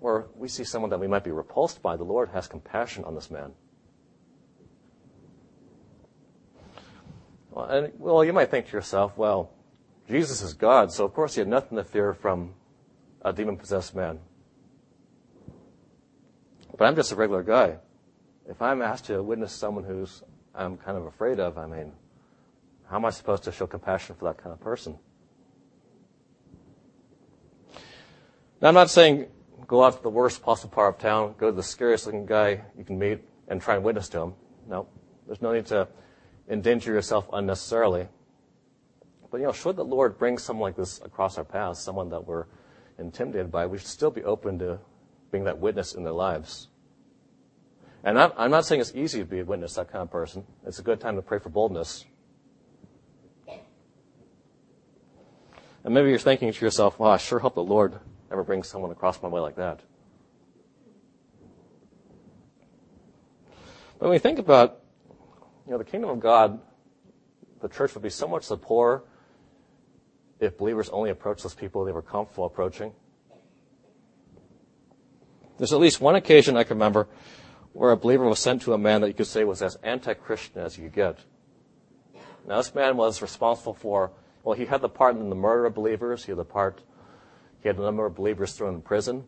Where 0.00 0.26
we 0.34 0.48
see 0.48 0.64
someone 0.64 0.90
that 0.90 1.00
we 1.00 1.06
might 1.06 1.24
be 1.24 1.30
repulsed 1.30 1.82
by, 1.82 1.96
the 1.96 2.04
Lord 2.04 2.30
has 2.30 2.48
compassion 2.48 3.04
on 3.04 3.14
this 3.14 3.30
man. 3.30 3.52
Well, 7.50 7.66
and, 7.66 7.92
well, 7.98 8.24
you 8.24 8.32
might 8.32 8.50
think 8.50 8.66
to 8.66 8.72
yourself, 8.72 9.16
well, 9.16 9.52
Jesus 10.08 10.42
is 10.42 10.54
God, 10.54 10.92
so 10.92 11.04
of 11.04 11.14
course 11.14 11.34
he 11.34 11.40
had 11.40 11.48
nothing 11.48 11.76
to 11.78 11.84
fear 11.84 12.14
from 12.14 12.54
a 13.22 13.32
demon 13.32 13.56
possessed 13.56 13.94
man. 13.94 14.20
But 16.76 16.86
I'm 16.86 16.94
just 16.94 17.12
a 17.12 17.16
regular 17.16 17.42
guy. 17.42 17.78
If 18.48 18.62
I'm 18.62 18.82
asked 18.82 19.06
to 19.06 19.22
witness 19.22 19.52
someone 19.52 19.84
who's 19.84 20.22
I'm 20.54 20.76
kind 20.76 20.96
of 20.96 21.04
afraid 21.04 21.38
of, 21.38 21.58
I 21.58 21.66
mean, 21.66 21.92
how 22.88 22.96
am 22.96 23.04
I 23.04 23.10
supposed 23.10 23.44
to 23.44 23.52
show 23.52 23.66
compassion 23.66 24.16
for 24.16 24.26
that 24.26 24.38
kind 24.38 24.52
of 24.52 24.60
person? 24.60 24.98
Now, 28.60 28.68
I'm 28.68 28.74
not 28.74 28.88
saying 28.88 29.26
go 29.66 29.84
out 29.84 29.96
to 29.96 30.02
the 30.02 30.10
worst 30.10 30.42
possible 30.42 30.72
part 30.72 30.94
of 30.94 31.00
town, 31.00 31.34
go 31.38 31.50
to 31.50 31.56
the 31.56 31.62
scariest 31.62 32.06
looking 32.06 32.24
guy 32.24 32.62
you 32.78 32.84
can 32.84 32.98
meet, 32.98 33.20
and 33.48 33.60
try 33.60 33.74
and 33.74 33.84
witness 33.84 34.08
to 34.10 34.20
him. 34.20 34.34
No, 34.68 34.88
there's 35.26 35.42
no 35.42 35.52
need 35.52 35.66
to 35.66 35.88
endanger 36.48 36.92
yourself 36.92 37.26
unnecessarily. 37.32 38.08
But, 39.30 39.38
you 39.38 39.46
know, 39.46 39.52
should 39.52 39.76
the 39.76 39.84
Lord 39.84 40.18
bring 40.18 40.38
someone 40.38 40.68
like 40.68 40.76
this 40.76 41.00
across 41.04 41.38
our 41.38 41.44
path, 41.44 41.78
someone 41.78 42.10
that 42.10 42.26
we're 42.26 42.46
intimidated 42.98 43.50
by, 43.50 43.66
we 43.66 43.78
should 43.78 43.86
still 43.86 44.10
be 44.10 44.24
open 44.24 44.58
to 44.60 44.78
being 45.30 45.44
that 45.44 45.58
witness 45.58 45.94
in 45.94 46.04
their 46.04 46.12
lives. 46.12 46.68
And 48.04 48.18
I'm, 48.20 48.50
not 48.52 48.64
saying 48.64 48.80
it's 48.80 48.94
easy 48.94 49.18
to 49.18 49.24
be 49.24 49.40
a 49.40 49.44
witness, 49.44 49.74
that 49.74 49.90
kind 49.90 50.02
of 50.02 50.10
person. 50.10 50.44
It's 50.64 50.78
a 50.78 50.82
good 50.82 51.00
time 51.00 51.16
to 51.16 51.22
pray 51.22 51.40
for 51.40 51.48
boldness. 51.48 52.04
And 55.82 55.92
maybe 55.92 56.10
you're 56.10 56.18
thinking 56.18 56.52
to 56.52 56.64
yourself, 56.64 56.98
well, 56.98 57.10
I 57.10 57.16
sure 57.16 57.40
hope 57.40 57.54
the 57.56 57.62
Lord 57.64 57.98
ever 58.30 58.44
brings 58.44 58.68
someone 58.68 58.92
across 58.92 59.20
my 59.22 59.28
way 59.28 59.40
like 59.40 59.56
that. 59.56 59.80
But 63.98 64.06
when 64.06 64.10
we 64.10 64.18
think 64.18 64.38
about, 64.38 64.82
you 65.64 65.72
know, 65.72 65.78
the 65.78 65.84
kingdom 65.84 66.10
of 66.10 66.20
God, 66.20 66.60
the 67.60 67.68
church 67.68 67.94
would 67.94 68.02
be 68.02 68.10
so 68.10 68.28
much 68.28 68.46
the 68.46 68.56
poorer 68.56 69.02
if 70.40 70.58
believers 70.58 70.88
only 70.90 71.10
approached 71.10 71.42
those 71.42 71.54
people 71.54 71.84
they 71.84 71.92
were 71.92 72.02
comfortable 72.02 72.44
approaching. 72.44 72.92
There's 75.58 75.72
at 75.72 75.80
least 75.80 76.00
one 76.00 76.16
occasion 76.16 76.56
I 76.56 76.64
can 76.64 76.76
remember 76.76 77.08
where 77.72 77.90
a 77.90 77.96
believer 77.96 78.24
was 78.24 78.38
sent 78.38 78.62
to 78.62 78.72
a 78.72 78.78
man 78.78 79.00
that 79.00 79.08
you 79.08 79.14
could 79.14 79.26
say 79.26 79.44
was 79.44 79.62
as 79.62 79.76
anti-Christian 79.82 80.60
as 80.60 80.78
you 80.78 80.88
get. 80.88 81.18
Now, 82.46 82.58
this 82.58 82.74
man 82.74 82.96
was 82.96 83.20
responsible 83.20 83.74
for, 83.74 84.12
well, 84.44 84.56
he 84.56 84.66
had 84.66 84.80
the 84.80 84.88
part 84.88 85.16
in 85.16 85.28
the 85.28 85.36
murder 85.36 85.66
of 85.66 85.74
believers. 85.74 86.24
He 86.24 86.30
had 86.30 86.38
the 86.38 86.44
part, 86.44 86.80
he 87.60 87.68
had 87.68 87.76
a 87.78 87.82
number 87.82 88.06
of 88.06 88.14
believers 88.14 88.52
thrown 88.52 88.74
in 88.74 88.82
prison. 88.82 89.24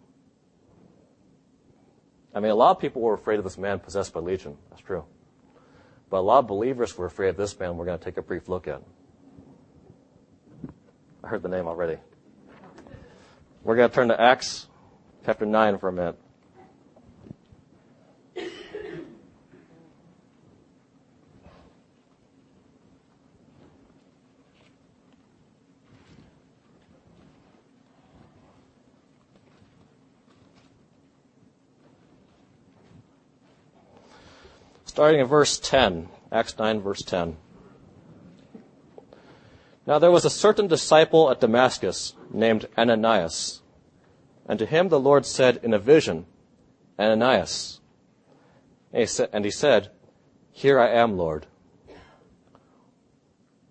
I 2.34 2.40
mean, 2.40 2.50
a 2.50 2.54
lot 2.54 2.70
of 2.70 2.80
people 2.80 3.02
were 3.02 3.14
afraid 3.14 3.38
of 3.38 3.44
this 3.44 3.58
man 3.58 3.80
possessed 3.80 4.12
by 4.12 4.20
Legion. 4.20 4.56
That's 4.70 4.82
true. 4.82 5.04
But 6.10 6.18
a 6.18 6.20
lot 6.20 6.38
of 6.38 6.46
believers 6.46 6.96
were 6.96 7.06
afraid 7.06 7.30
of 7.30 7.36
this 7.36 7.58
man 7.58 7.76
we're 7.76 7.84
going 7.84 7.98
to 7.98 8.04
take 8.04 8.16
a 8.16 8.22
brief 8.22 8.48
look 8.48 8.68
at. 8.68 8.82
I 11.22 11.28
heard 11.28 11.42
the 11.42 11.48
name 11.48 11.66
already. 11.66 11.98
We're 13.64 13.76
going 13.76 13.88
to 13.88 13.94
turn 13.94 14.08
to 14.08 14.20
Acts 14.20 14.68
chapter 15.26 15.44
9 15.44 15.78
for 15.78 15.88
a 15.88 15.92
minute. 15.92 16.18
Starting 34.86 35.20
in 35.20 35.26
verse 35.26 35.58
10, 35.58 36.08
Acts 36.32 36.58
9, 36.58 36.80
verse 36.80 37.02
10. 37.02 37.36
Now 39.88 39.98
there 39.98 40.10
was 40.10 40.26
a 40.26 40.30
certain 40.30 40.66
disciple 40.66 41.30
at 41.30 41.40
Damascus 41.40 42.12
named 42.30 42.68
Ananias. 42.76 43.62
And 44.46 44.58
to 44.58 44.66
him 44.66 44.90
the 44.90 45.00
Lord 45.00 45.24
said 45.24 45.60
in 45.62 45.72
a 45.72 45.78
vision, 45.78 46.26
Ananias. 46.98 47.80
And 48.92 49.46
he 49.46 49.50
said, 49.50 49.90
Here 50.52 50.78
I 50.78 50.90
am, 50.90 51.16
Lord. 51.16 51.46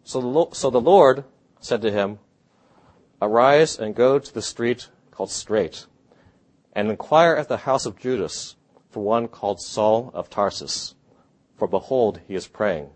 So 0.04 0.20
the, 0.20 0.82
Lord 0.82 1.24
said 1.60 1.84
to 1.84 1.92
him, 1.92 2.18
Arise 3.22 3.78
and 3.78 3.94
go 3.94 4.18
to 4.18 4.34
the 4.34 4.42
street 4.42 4.90
called 5.12 5.30
Straight, 5.30 5.86
and 6.74 6.90
inquire 6.90 7.36
at 7.36 7.48
the 7.48 7.58
house 7.58 7.86
of 7.86 8.00
Judas 8.00 8.56
for 8.90 9.04
one 9.04 9.28
called 9.28 9.62
Saul 9.62 10.10
of 10.16 10.32
Tarsus. 10.32 10.96
For 11.58 11.68
behold, 11.68 12.22
he 12.28 12.34
is 12.34 12.48
praying. 12.48 12.90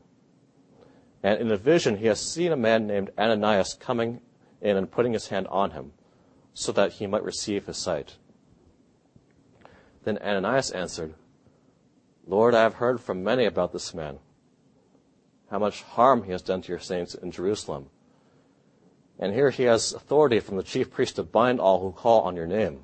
And 1.23 1.39
in 1.39 1.51
a 1.51 1.57
vision, 1.57 1.97
he 1.97 2.07
has 2.07 2.19
seen 2.19 2.51
a 2.51 2.57
man 2.57 2.87
named 2.87 3.11
Ananias 3.17 3.75
coming 3.75 4.21
in 4.61 4.77
and 4.77 4.91
putting 4.91 5.13
his 5.13 5.27
hand 5.27 5.47
on 5.47 5.71
him, 5.71 5.93
so 6.53 6.71
that 6.71 6.93
he 6.93 7.07
might 7.07 7.23
receive 7.23 7.65
his 7.65 7.77
sight. 7.77 8.15
Then 10.03 10.17
Ananias 10.17 10.71
answered, 10.71 11.13
Lord, 12.25 12.55
I 12.55 12.63
have 12.63 12.75
heard 12.75 12.99
from 13.01 13.23
many 13.23 13.45
about 13.45 13.73
this 13.73 13.93
man, 13.93 14.19
how 15.49 15.59
much 15.59 15.83
harm 15.83 16.23
he 16.23 16.31
has 16.31 16.41
done 16.41 16.61
to 16.61 16.69
your 16.69 16.79
saints 16.79 17.13
in 17.13 17.31
Jerusalem. 17.31 17.87
And 19.19 19.33
here 19.33 19.51
he 19.51 19.63
has 19.63 19.93
authority 19.93 20.39
from 20.39 20.57
the 20.57 20.63
chief 20.63 20.91
priest 20.91 21.17
to 21.17 21.23
bind 21.23 21.59
all 21.59 21.81
who 21.81 21.91
call 21.91 22.21
on 22.21 22.35
your 22.35 22.47
name. 22.47 22.83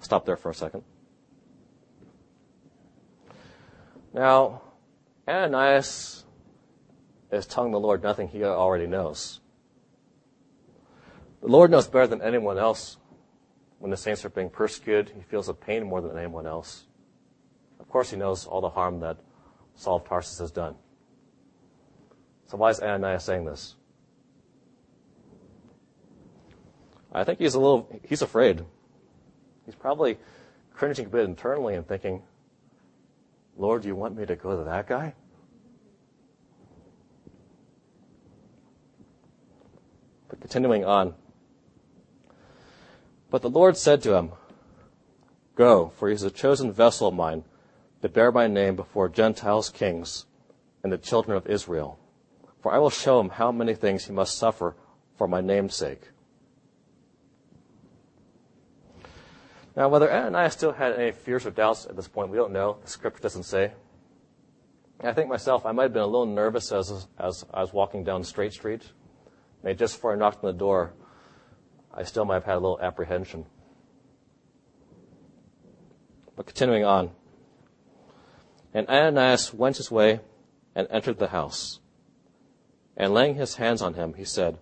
Stop 0.00 0.24
there 0.24 0.36
for 0.36 0.50
a 0.50 0.54
second. 0.54 0.82
Now, 4.12 4.62
Ananias 5.26 6.24
is 7.32 7.46
telling 7.46 7.72
the 7.72 7.80
Lord 7.80 8.02
nothing 8.02 8.28
he 8.28 8.44
already 8.44 8.86
knows. 8.86 9.40
The 11.40 11.48
Lord 11.48 11.70
knows 11.70 11.86
better 11.86 12.06
than 12.06 12.22
anyone 12.22 12.58
else 12.58 12.96
when 13.78 13.90
the 13.90 13.96
saints 13.96 14.24
are 14.24 14.30
being 14.30 14.50
persecuted. 14.50 15.12
He 15.14 15.22
feels 15.22 15.46
the 15.46 15.54
pain 15.54 15.84
more 15.84 16.00
than 16.00 16.16
anyone 16.16 16.46
else. 16.46 16.84
Of 17.80 17.88
course, 17.88 18.10
he 18.10 18.16
knows 18.16 18.46
all 18.46 18.60
the 18.60 18.70
harm 18.70 19.00
that 19.00 19.18
Saul 19.74 19.96
of 19.96 20.08
Tarsus 20.08 20.38
has 20.38 20.50
done. 20.50 20.76
So 22.46 22.56
why 22.56 22.70
is 22.70 22.80
Ananias 22.80 23.24
saying 23.24 23.44
this? 23.44 23.76
I 27.12 27.24
think 27.24 27.38
he's 27.38 27.54
a 27.54 27.60
little, 27.60 27.88
he's 28.02 28.22
afraid. 28.22 28.64
He's 29.64 29.74
probably 29.74 30.18
cringing 30.74 31.06
a 31.06 31.08
bit 31.08 31.24
internally 31.24 31.74
and 31.74 31.86
thinking, 31.86 32.22
Lord, 33.56 33.84
you 33.84 33.94
want 33.94 34.16
me 34.16 34.26
to 34.26 34.36
go 34.36 34.56
to 34.56 34.64
that 34.64 34.86
guy? 34.86 35.14
But 40.28 40.40
continuing 40.40 40.84
on. 40.84 41.14
But 43.30 43.42
the 43.42 43.50
Lord 43.50 43.76
said 43.76 44.02
to 44.02 44.14
him, 44.14 44.32
Go, 45.54 45.92
for 45.96 46.08
he 46.08 46.14
is 46.14 46.22
a 46.22 46.30
chosen 46.30 46.72
vessel 46.72 47.08
of 47.08 47.14
mine 47.14 47.44
to 48.02 48.08
bear 48.08 48.32
my 48.32 48.46
name 48.46 48.76
before 48.76 49.08
Gentiles, 49.08 49.70
kings, 49.70 50.26
and 50.82 50.92
the 50.92 50.98
children 50.98 51.36
of 51.36 51.46
Israel. 51.46 51.98
for 52.60 52.72
I 52.72 52.78
will 52.78 52.90
show 52.90 53.20
him 53.20 53.28
how 53.28 53.52
many 53.52 53.74
things 53.74 54.06
he 54.06 54.12
must 54.12 54.38
suffer 54.38 54.74
for 55.16 55.28
my 55.28 55.40
name's 55.40 55.76
sake. 55.76 56.10
Now, 59.76 59.88
whether 59.88 60.12
Ananias 60.12 60.52
still 60.52 60.72
had 60.72 60.92
any 60.92 61.10
fears 61.10 61.46
or 61.46 61.50
doubts 61.50 61.86
at 61.86 61.96
this 61.96 62.06
point, 62.06 62.30
we 62.30 62.36
don't 62.36 62.52
know. 62.52 62.78
The 62.82 62.90
scripture 62.90 63.22
doesn't 63.22 63.42
say. 63.42 63.72
I 65.02 65.12
think 65.12 65.28
myself, 65.28 65.66
I 65.66 65.72
might 65.72 65.84
have 65.84 65.92
been 65.92 66.02
a 66.02 66.06
little 66.06 66.26
nervous 66.26 66.70
as, 66.70 67.08
as 67.18 67.44
I 67.52 67.60
was 67.60 67.72
walking 67.72 68.04
down 68.04 68.22
Straight 68.22 68.52
Street. 68.52 68.82
Maybe 69.62 69.76
just 69.76 69.96
before 69.96 70.12
I 70.12 70.16
knocked 70.16 70.44
on 70.44 70.52
the 70.52 70.58
door, 70.58 70.92
I 71.92 72.04
still 72.04 72.24
might 72.24 72.34
have 72.34 72.44
had 72.44 72.54
a 72.54 72.60
little 72.60 72.80
apprehension. 72.80 73.46
But 76.36 76.46
continuing 76.46 76.84
on. 76.84 77.10
And 78.72 78.88
Ananias 78.88 79.52
went 79.52 79.76
his 79.76 79.90
way 79.90 80.20
and 80.74 80.86
entered 80.90 81.18
the 81.18 81.28
house. 81.28 81.80
And 82.96 83.12
laying 83.12 83.34
his 83.34 83.56
hands 83.56 83.82
on 83.82 83.94
him, 83.94 84.14
he 84.14 84.24
said, 84.24 84.58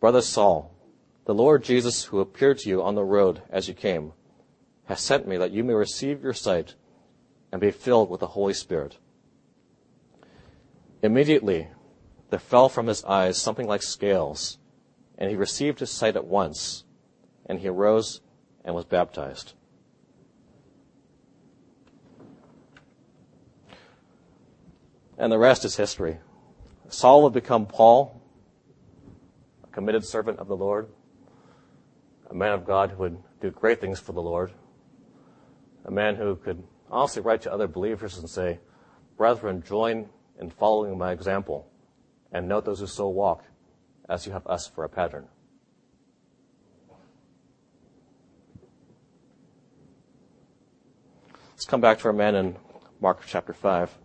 Brother 0.00 0.22
Saul, 0.22 0.73
the 1.24 1.34
Lord 1.34 1.64
Jesus, 1.64 2.04
who 2.04 2.20
appeared 2.20 2.58
to 2.58 2.68
you 2.68 2.82
on 2.82 2.94
the 2.94 3.04
road 3.04 3.42
as 3.48 3.66
you 3.66 3.74
came, 3.74 4.12
has 4.84 5.00
sent 5.00 5.26
me 5.26 5.38
that 5.38 5.52
you 5.52 5.64
may 5.64 5.72
receive 5.72 6.22
your 6.22 6.34
sight 6.34 6.74
and 7.50 7.60
be 7.60 7.70
filled 7.70 8.10
with 8.10 8.20
the 8.20 8.28
Holy 8.28 8.52
Spirit. 8.52 8.98
Immediately, 11.02 11.68
there 12.28 12.38
fell 12.38 12.68
from 12.68 12.88
his 12.88 13.04
eyes 13.04 13.40
something 13.40 13.66
like 13.66 13.82
scales, 13.82 14.58
and 15.16 15.30
he 15.30 15.36
received 15.36 15.80
his 15.80 15.90
sight 15.90 16.16
at 16.16 16.26
once, 16.26 16.84
and 17.46 17.58
he 17.58 17.68
arose 17.68 18.20
and 18.64 18.74
was 18.74 18.84
baptized. 18.84 19.54
And 25.16 25.32
the 25.32 25.38
rest 25.38 25.64
is 25.64 25.76
history. 25.76 26.18
Saul 26.88 27.22
would 27.22 27.32
become 27.32 27.66
Paul, 27.66 28.20
a 29.62 29.68
committed 29.68 30.04
servant 30.04 30.38
of 30.38 30.48
the 30.48 30.56
Lord 30.56 30.88
a 32.34 32.36
man 32.36 32.52
of 32.52 32.66
God 32.66 32.90
who 32.90 32.96
would 32.96 33.18
do 33.40 33.50
great 33.52 33.80
things 33.80 34.00
for 34.00 34.12
the 34.12 34.20
Lord, 34.20 34.52
a 35.84 35.90
man 35.90 36.16
who 36.16 36.34
could 36.34 36.64
honestly 36.90 37.22
write 37.22 37.42
to 37.42 37.52
other 37.52 37.68
believers 37.68 38.18
and 38.18 38.28
say, 38.28 38.58
Brethren, 39.16 39.62
join 39.64 40.08
in 40.40 40.50
following 40.50 40.98
my 40.98 41.12
example, 41.12 41.70
and 42.32 42.48
note 42.48 42.64
those 42.64 42.80
who 42.80 42.88
so 42.88 43.08
walk, 43.08 43.44
as 44.08 44.26
you 44.26 44.32
have 44.32 44.46
us 44.48 44.66
for 44.66 44.82
a 44.82 44.88
pattern. 44.88 45.28
Let's 51.52 51.66
come 51.66 51.80
back 51.80 52.00
to 52.00 52.06
our 52.06 52.12
man 52.12 52.34
in 52.34 52.56
Mark 53.00 53.22
chapter 53.26 53.52
5. 53.52 53.96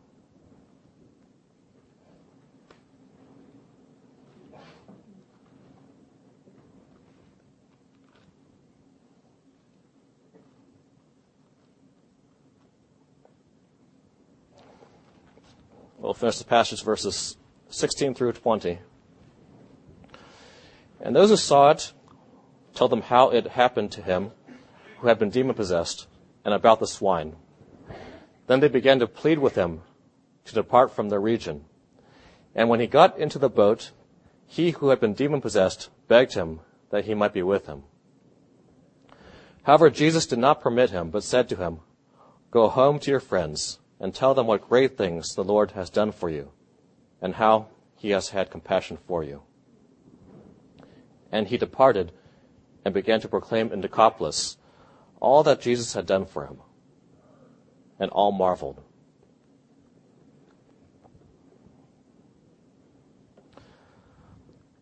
We'll 16.00 16.14
finish 16.14 16.38
the 16.38 16.46
passage 16.46 16.82
verses 16.82 17.36
16 17.70 18.14
through 18.14 18.32
20. 18.32 18.80
And 21.02 21.14
those 21.14 21.30
who 21.30 21.36
saw 21.36 21.72
it 21.72 21.92
told 22.74 22.92
them 22.92 23.02
how 23.02 23.32
it 23.32 23.48
happened 23.48 23.92
to 23.94 24.02
him 24.02 24.32
who 25.00 25.08
had 25.08 25.20
been 25.20 25.30
demon 25.30 25.56
possessed 25.56 26.08
and 26.46 26.54
about 26.54 26.80
the 26.80 26.88
swine. 26.88 27.36
Then 28.48 28.62
they 28.62 28.70
began 28.70 29.00
to 29.00 29.08
plead 29.08 29.40
with 29.40 29.56
him 29.56 29.82
to 30.46 30.54
depart 30.54 30.92
from 30.92 31.10
their 31.10 31.20
region. 31.20 31.66
And 32.56 32.70
when 32.70 32.80
he 32.80 32.88
got 32.88 33.18
into 33.20 33.38
the 33.38 33.50
boat, 33.50 33.92
he 34.48 34.72
who 34.72 34.90
had 34.90 35.02
been 35.02 35.14
demon 35.14 35.42
possessed 35.42 35.90
begged 36.08 36.34
him 36.34 36.62
that 36.92 37.06
he 37.06 37.14
might 37.14 37.34
be 37.34 37.44
with 37.44 37.68
him. 37.68 37.84
However, 39.64 39.90
Jesus 39.90 40.26
did 40.26 40.40
not 40.40 40.62
permit 40.62 40.92
him, 40.92 41.10
but 41.10 41.24
said 41.24 41.50
to 41.50 41.58
him, 41.58 41.82
Go 42.52 42.70
home 42.70 43.00
to 43.00 43.12
your 43.12 43.20
friends 43.20 43.80
and 44.00 44.14
tell 44.14 44.34
them 44.34 44.48
what 44.48 44.68
great 44.68 44.98
things 44.98 45.36
the 45.36 45.44
Lord 45.44 45.72
has 45.72 45.90
done 45.90 46.12
for 46.12 46.30
you 46.30 46.52
and 47.22 47.36
how 47.36 47.68
he 47.96 48.12
has 48.12 48.30
had 48.30 48.50
compassion 48.50 48.98
for 49.08 49.24
you. 49.24 49.44
And 51.32 51.48
he 51.48 51.58
departed 51.58 52.12
and 52.86 52.94
began 52.94 53.20
to 53.22 53.28
proclaim 53.28 53.72
in 53.72 53.82
Decapolis 53.82 54.58
all 55.20 55.44
that 55.44 55.62
Jesus 55.62 55.94
had 55.94 56.06
done 56.06 56.26
for 56.26 56.46
him. 56.46 56.58
And 58.00 58.10
all 58.12 58.32
marveled. 58.32 58.82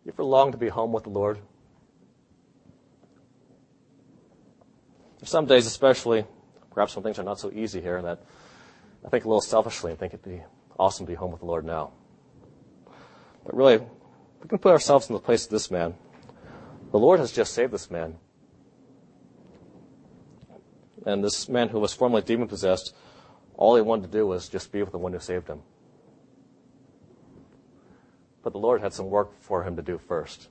You 0.04 0.12
ever 0.12 0.22
long 0.22 0.52
to 0.52 0.58
be 0.58 0.68
home 0.68 0.92
with 0.92 1.02
the 1.02 1.10
Lord? 1.10 1.40
Some 5.24 5.46
days, 5.46 5.66
especially, 5.66 6.24
perhaps 6.70 6.94
when 6.94 7.02
things 7.02 7.18
are 7.18 7.24
not 7.24 7.40
so 7.40 7.50
easy 7.50 7.80
here, 7.80 8.00
that 8.00 8.22
I 9.04 9.08
think 9.08 9.24
a 9.24 9.28
little 9.28 9.40
selfishly, 9.40 9.92
I 9.92 9.96
think 9.96 10.14
it'd 10.14 10.24
be 10.24 10.42
awesome 10.78 11.06
to 11.06 11.10
be 11.10 11.16
home 11.16 11.30
with 11.30 11.40
the 11.40 11.46
Lord 11.46 11.64
now. 11.64 11.92
But 13.44 13.56
really, 13.56 13.78
we 13.78 14.48
can 14.48 14.58
put 14.58 14.72
ourselves 14.72 15.08
in 15.08 15.14
the 15.14 15.20
place 15.20 15.44
of 15.44 15.50
this 15.50 15.70
man. 15.70 15.94
The 16.90 16.98
Lord 16.98 17.20
has 17.20 17.32
just 17.32 17.54
saved 17.54 17.72
this 17.72 17.90
man. 17.90 18.16
And 21.06 21.22
this 21.22 21.48
man 21.48 21.68
who 21.68 21.80
was 21.80 21.92
formerly 21.92 22.22
demon 22.22 22.48
possessed, 22.48 22.94
all 23.54 23.76
he 23.76 23.82
wanted 23.82 24.10
to 24.10 24.18
do 24.18 24.26
was 24.26 24.48
just 24.48 24.72
be 24.72 24.82
with 24.82 24.92
the 24.92 24.98
one 24.98 25.12
who 25.12 25.20
saved 25.20 25.48
him. 25.48 25.62
But 28.42 28.52
the 28.52 28.58
Lord 28.58 28.80
had 28.80 28.92
some 28.92 29.10
work 29.10 29.40
for 29.40 29.64
him 29.64 29.76
to 29.76 29.82
do 29.82 29.98
first. 29.98 30.48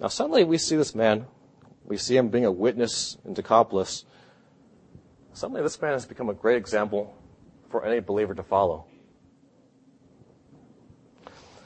Now, 0.00 0.08
suddenly 0.08 0.44
we 0.44 0.56
see 0.56 0.76
this 0.76 0.94
man 0.94 1.26
we 1.90 1.96
see 1.96 2.16
him 2.16 2.28
being 2.28 2.44
a 2.44 2.52
witness 2.52 3.18
in 3.24 3.34
Decapolis. 3.34 4.04
Suddenly, 5.32 5.62
this 5.62 5.82
man 5.82 5.90
has 5.90 6.06
become 6.06 6.28
a 6.28 6.34
great 6.34 6.56
example 6.56 7.12
for 7.68 7.84
any 7.84 7.98
believer 7.98 8.32
to 8.32 8.44
follow. 8.44 8.86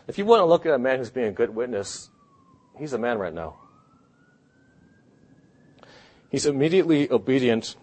If 0.09 0.17
you 0.17 0.25
want 0.25 0.41
to 0.41 0.47
look 0.47 0.65
at 0.65 0.73
a 0.73 0.79
man 0.79 0.97
who's 0.97 1.11
being 1.11 1.27
a 1.27 1.33
good 1.33 1.55
witness, 1.55 2.09
he's 2.79 2.95
a 2.95 2.99
man 2.99 3.19
right 3.19 3.35
now. 3.35 3.57
He's 6.31 6.47
immediately 6.47 7.11
obedient 7.11 7.77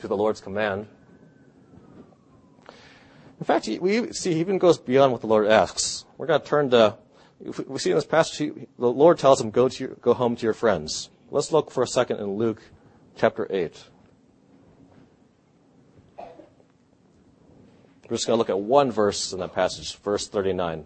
to 0.00 0.08
the 0.08 0.16
Lord's 0.16 0.42
command. 0.42 0.86
In 3.40 3.46
fact, 3.46 3.68
we 3.80 4.12
see 4.12 4.34
he 4.34 4.40
even 4.40 4.58
goes 4.58 4.76
beyond 4.76 5.12
what 5.12 5.22
the 5.22 5.28
Lord 5.28 5.46
asks. 5.46 6.04
We're 6.18 6.26
going 6.26 6.42
to 6.42 6.46
turn 6.46 6.70
to 6.70 6.98
we 7.40 7.78
see 7.78 7.90
in 7.90 7.96
this 7.96 8.06
passage, 8.06 8.52
the 8.78 8.90
Lord 8.90 9.18
tells 9.18 9.40
him, 9.40 9.50
go, 9.50 9.68
to 9.68 9.84
your, 9.84 9.94
go 9.96 10.14
home 10.14 10.36
to 10.36 10.42
your 10.42 10.54
friends. 10.54 11.10
Let's 11.30 11.52
look 11.52 11.70
for 11.70 11.82
a 11.82 11.86
second 11.86 12.18
in 12.18 12.36
Luke 12.36 12.62
chapter 13.16 13.46
8. 13.50 13.84
We're 18.08 18.16
just 18.16 18.26
going 18.26 18.36
to 18.36 18.38
look 18.38 18.50
at 18.50 18.60
one 18.60 18.90
verse 18.92 19.32
in 19.32 19.40
that 19.40 19.52
passage, 19.52 19.96
verse 19.98 20.28
39. 20.28 20.84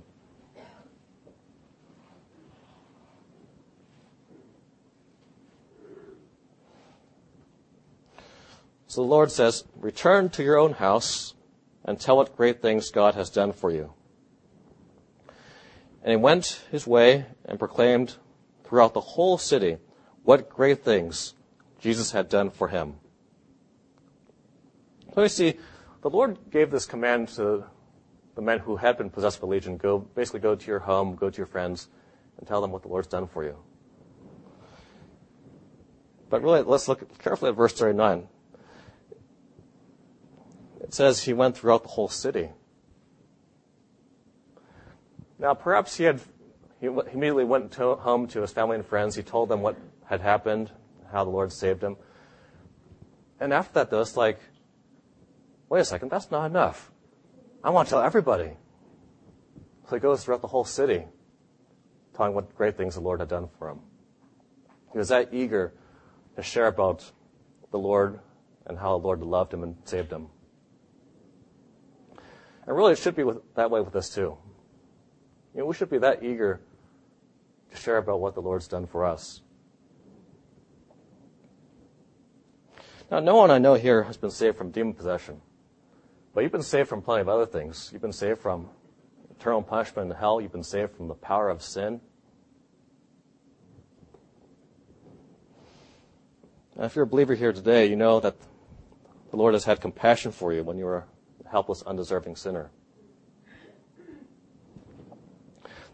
So 8.87 9.03
the 9.03 9.09
Lord 9.09 9.31
says, 9.31 9.65
Return 9.77 10.31
to 10.31 10.43
your 10.43 10.59
own 10.59 10.73
house 10.73 11.35
and 11.85 12.01
tell 12.01 12.17
what 12.17 12.37
great 12.37 12.61
things 12.61 12.91
God 12.91 13.15
has 13.15 13.31
done 13.31 13.53
for 13.53 13.71
you. 13.71 13.93
And 16.03 16.11
he 16.11 16.17
went 16.17 16.63
his 16.71 16.87
way 16.87 17.27
and 17.45 17.59
proclaimed 17.59 18.17
throughout 18.65 18.95
the 18.95 19.01
whole 19.01 19.37
city 19.37 19.79
what 20.23 20.49
great 20.49 20.83
things 20.85 21.35
Jesus 21.79 22.13
had 22.13 22.29
done 22.29 22.51
for 22.51 22.69
him. 22.69 22.95
So 25.15 25.23
you 25.23 25.29
see, 25.29 25.55
the 26.03 26.11
Lord 26.11 26.39
gave 26.51 26.71
this 26.71 26.87
command 26.87 27.29
to 27.31 27.65
the 28.35 28.43
men 28.43 28.61
who 28.61 28.77
had 28.77 28.97
been 28.97 29.11
possessed 29.11 29.41
by 29.41 29.49
legion 29.49 29.77
go, 29.77 29.99
basically 29.99 30.41
go 30.41 30.55
to 30.55 30.67
your 30.67 30.79
home, 30.79 31.17
go 31.17 31.29
to 31.29 31.37
your 31.37 31.47
friends, 31.47 31.89
and 32.39 32.47
tell 32.47 32.61
them 32.61 32.71
what 32.71 32.83
the 32.83 32.89
Lord's 32.89 33.09
done 33.09 33.27
for 33.27 33.45
you. 33.45 33.57
But 36.31 36.43
really, 36.43 36.63
let's 36.63 36.87
look 36.89 37.19
carefully 37.19 37.51
at 37.51 37.57
verse 37.57 37.73
39. 37.73 38.29
It 40.81 40.95
says 40.95 41.25
he 41.25 41.33
went 41.33 41.57
throughout 41.57 41.83
the 41.83 41.89
whole 41.89 42.09
city. 42.09 42.51
Now, 45.41 45.55
perhaps 45.55 45.97
he 45.97 46.05
had 46.05 46.21
he 46.81 46.87
immediately 46.87 47.45
went 47.45 47.73
to, 47.73 47.95
home 47.97 48.27
to 48.29 48.43
his 48.43 48.53
family 48.53 48.77
and 48.77 48.87
friends. 48.87 49.15
He 49.15 49.23
told 49.23 49.49
them 49.49 49.61
what 49.61 49.77
had 50.05 50.21
happened, 50.21 50.71
how 51.13 51.25
the 51.25 51.31
Lord 51.31 51.53
saved 51.53 51.83
him. 51.83 51.97
And 53.39 53.53
after 53.53 53.75
that, 53.75 53.91
though, 53.91 54.01
it's 54.01 54.17
like, 54.17 54.39
wait 55.69 55.81
a 55.81 55.85
second, 55.85 56.11
that's 56.11 56.31
not 56.31 56.47
enough. 56.47 56.91
I 57.63 57.71
want 57.71 57.89
to 57.89 57.91
tell 57.91 58.03
everybody. 58.03 58.53
So 59.89 59.97
he 59.97 60.01
goes 60.01 60.25
throughout 60.25 60.41
the 60.41 60.49
whole 60.49 60.65
city, 60.65 61.05
telling 62.17 62.35
what 62.35 62.55
great 62.55 62.77
things 62.77 62.95
the 62.95 63.01
Lord 63.01 63.21
had 63.21 63.29
done 63.29 63.49
for 63.59 63.69
him. 63.69 63.81
He 64.93 64.99
was 64.99 65.09
that 65.09 65.33
eager 65.33 65.75
to 66.37 66.43
share 66.43 66.67
about 66.67 67.11
the 67.71 67.79
Lord 67.79 68.21
and 68.67 68.79
how 68.79 68.99
the 68.99 69.05
Lord 69.05 69.23
loved 69.23 69.53
him 69.53 69.63
and 69.63 69.77
saved 69.85 70.11
him. 70.11 70.29
And 72.67 72.77
really, 72.77 72.93
it 72.93 72.99
should 72.99 73.17
be 73.17 73.25
with, 73.25 73.39
that 73.55 73.71
way 73.71 73.81
with 73.81 73.97
us 73.97 74.15
too. 74.15 74.39
You 75.55 75.61
know, 75.61 75.67
we 75.67 75.75
should 75.75 75.91
be 75.91 75.99
that 75.99 76.23
eager 76.23 76.61
to 77.71 77.77
share 77.77 77.99
about 77.99 78.21
what 78.21 78.35
the 78.35 78.43
Lord's 78.43 78.69
done 78.69 78.87
for 78.87 79.05
us. 79.05 79.43
Now, 83.11 83.19
no 83.19 83.35
one 83.35 83.51
I 83.51 83.59
know 83.59 83.75
here 83.75 84.05
has 84.05 84.17
been 84.17 84.31
saved 84.31 84.57
from 84.57 84.71
demon 84.71 84.95
possession, 84.95 85.41
but 86.33 86.43
you've 86.43 86.53
been 86.53 86.63
saved 86.63 86.89
from 86.89 87.03
plenty 87.03 87.23
of 87.23 87.29
other 87.29 87.47
things. 87.47 87.91
You've 87.93 88.03
been 88.03 88.13
saved 88.13 88.41
from 88.41 88.69
eternal 89.31 89.63
punishment 89.63 90.11
in 90.11 90.17
hell. 90.17 90.41
You've 90.41 90.53
been 90.53 90.63
saved 90.63 90.95
from 90.95 91.09
the 91.09 91.15
power 91.15 91.49
of 91.49 91.63
sin. 91.63 92.01
And 96.77 96.85
if 96.85 96.95
you're 96.95 97.03
a 97.03 97.09
believer 97.09 97.35
here 97.35 97.53
today, 97.53 97.87
you 97.87 97.97
know 97.97 98.21
that 98.21 98.37
the 99.31 99.37
Lord 99.37 99.55
has 99.55 99.65
had 99.65 99.81
compassion 99.81 100.31
for 100.31 100.53
you 100.53 100.63
when 100.63 100.79
you 100.79 100.85
were 100.85 101.05
a 101.45 101.49
helpless, 101.49 101.83
undeserving 101.83 102.37
sinner. 102.37 102.71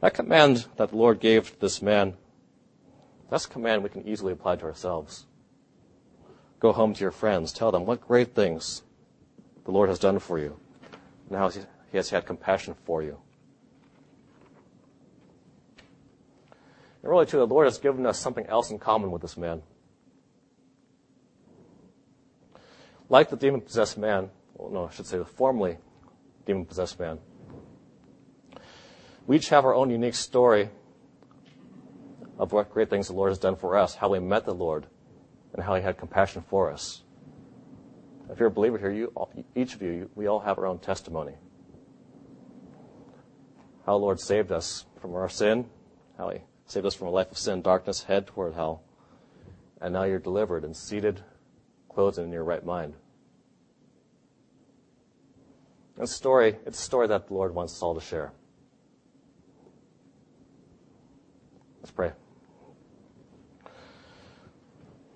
That 0.01 0.15
command 0.15 0.67
that 0.77 0.91
the 0.91 0.97
Lord 0.97 1.21
gave 1.21 1.53
to 1.53 1.61
this 1.61 1.81
man, 1.81 2.15
that's 3.31 3.47
a 3.47 3.49
command 3.49 3.83
we 3.83 3.89
can 3.89 4.07
easily 4.07 4.33
apply 4.33 4.57
to 4.57 4.65
ourselves. 4.65 5.27
Go 6.61 6.73
home 6.73 6.95
to 6.95 7.01
your 7.01 7.11
friends. 7.11 7.53
Tell 7.53 7.73
them 7.73 7.87
what 7.87 8.07
great 8.07 8.35
things 8.35 8.83
the 9.65 9.71
Lord 9.71 9.89
has 9.89 9.99
done 9.99 10.19
for 10.19 10.39
you 10.39 10.59
and 11.29 11.39
how 11.39 11.49
he 11.49 11.61
has 11.97 12.11
had 12.11 12.27
compassion 12.27 12.75
for 12.85 13.03
you. 13.03 13.19
And 17.03 17.11
really, 17.11 17.27
too, 17.27 17.39
the 17.39 17.47
Lord 17.47 17.67
has 17.67 17.79
given 17.79 18.07
us 18.07 18.19
something 18.19 18.47
else 18.47 18.71
in 18.71 18.79
common 18.79 19.11
with 19.11 19.23
this 19.23 19.37
man. 19.37 19.63
Like 23.09 23.31
the 23.31 23.37
demon 23.37 23.61
possessed 23.61 23.97
man, 23.97 24.31
well, 24.55 24.71
no, 24.71 24.89
I 24.89 24.91
should 24.91 25.07
say 25.07 25.19
the 25.19 25.25
formerly 25.25 25.79
demon 26.45 26.65
possessed 26.65 26.99
man, 26.99 27.19
we 29.27 29.37
each 29.37 29.49
have 29.49 29.65
our 29.65 29.75
own 29.75 29.91
unique 29.91 30.15
story 30.15 30.71
of 32.39 32.53
what 32.53 32.73
great 32.73 32.91
things 32.91 33.09
the 33.09 33.15
Lord 33.15 33.31
has 33.31 33.39
done 33.39 33.57
for 33.57 33.77
us, 33.77 33.95
how 33.95 34.11
we 34.11 34.19
met 34.19 34.45
the 34.45 34.55
Lord, 34.55 34.87
and 35.53 35.63
how 35.63 35.75
He 35.75 35.83
had 35.83 35.99
compassion 35.99 36.45
for 36.49 36.71
us. 36.71 37.03
If 38.31 38.39
you're 38.39 38.49
a 38.49 38.53
believer 38.53 38.79
here, 38.79 38.93
you, 38.93 39.13
each 39.55 39.75
of 39.75 39.83
you, 39.83 40.11
we 40.15 40.27
all 40.27 40.41
have 40.41 40.59
our 40.59 40.67
own 40.67 40.79
testimony. 40.79 41.35
How 43.85 43.93
the 43.93 44.05
Lord 44.05 44.21
saved 44.21 44.53
us 44.53 44.85
from 45.01 45.15
our 45.15 45.29
sin, 45.29 45.67
how 46.19 46.31
He 46.31 46.41
saved 46.67 46.87
us 46.87 46.95
from 46.95 47.09
a 47.09 47.11
life 47.11 47.31
of 47.31 47.39
sin, 47.39 47.63
darkness, 47.63 48.05
head 48.05 48.27
toward 48.27 48.55
hell, 48.55 48.83
and 49.81 49.93
now 49.93 50.05
you're 50.05 50.19
delivered 50.19 50.65
and 50.65 50.77
seated, 50.77 51.23
clothed 51.89 52.19
and 52.19 52.29
in 52.29 52.33
your 52.33 52.45
right 52.45 52.65
mind. 52.65 52.95
A 55.99 56.07
story, 56.07 56.57
it's 56.67 56.79
a 56.79 56.83
story 56.83 57.07
that 57.07 57.29
the 57.29 57.35
Lord 57.35 57.55
wants 57.55 57.73
us 57.73 57.83
all 57.83 57.95
to 57.95 58.01
share. 58.01 58.33
Let's 61.87 61.95
pray. 61.95 62.11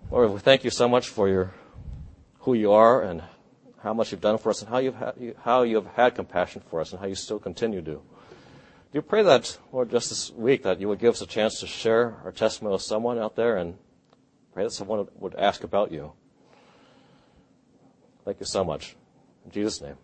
Lord, 0.08 0.30
we 0.30 0.38
thank 0.38 0.62
you 0.62 0.70
so 0.70 0.88
much 0.88 1.08
for 1.08 1.28
your 1.28 1.52
who 2.42 2.54
you 2.54 2.70
are 2.70 3.02
and 3.02 3.24
how 3.82 3.92
much 3.92 4.12
you've 4.12 4.20
done 4.20 4.38
for 4.38 4.50
us 4.50 4.60
and 4.62 4.70
how 4.70 4.78
you've 4.78 4.94
had, 4.94 5.34
how 5.42 5.62
you 5.64 5.74
have 5.74 5.88
had 5.96 6.14
compassion 6.14 6.62
for 6.70 6.80
us 6.80 6.92
and 6.92 7.00
how 7.00 7.08
you 7.08 7.16
still 7.16 7.40
continue 7.40 7.82
to. 7.82 7.94
Do 7.94 8.02
you 8.92 9.02
pray 9.02 9.24
that, 9.24 9.58
Lord, 9.72 9.90
just 9.90 10.10
this 10.10 10.30
week 10.30 10.62
that 10.62 10.80
you 10.80 10.86
would 10.86 11.00
give 11.00 11.14
us 11.14 11.22
a 11.22 11.26
chance 11.26 11.58
to 11.58 11.66
share 11.66 12.14
our 12.24 12.30
testimony 12.30 12.74
with 12.74 12.82
someone 12.82 13.18
out 13.18 13.34
there 13.34 13.56
and 13.56 13.76
pray 14.54 14.62
that 14.62 14.70
someone 14.70 15.08
would 15.16 15.34
ask 15.34 15.64
about 15.64 15.90
you. 15.90 16.12
Thank 18.24 18.38
you 18.38 18.46
so 18.46 18.62
much. 18.62 18.94
In 19.44 19.50
Jesus' 19.50 19.80
name. 19.80 19.96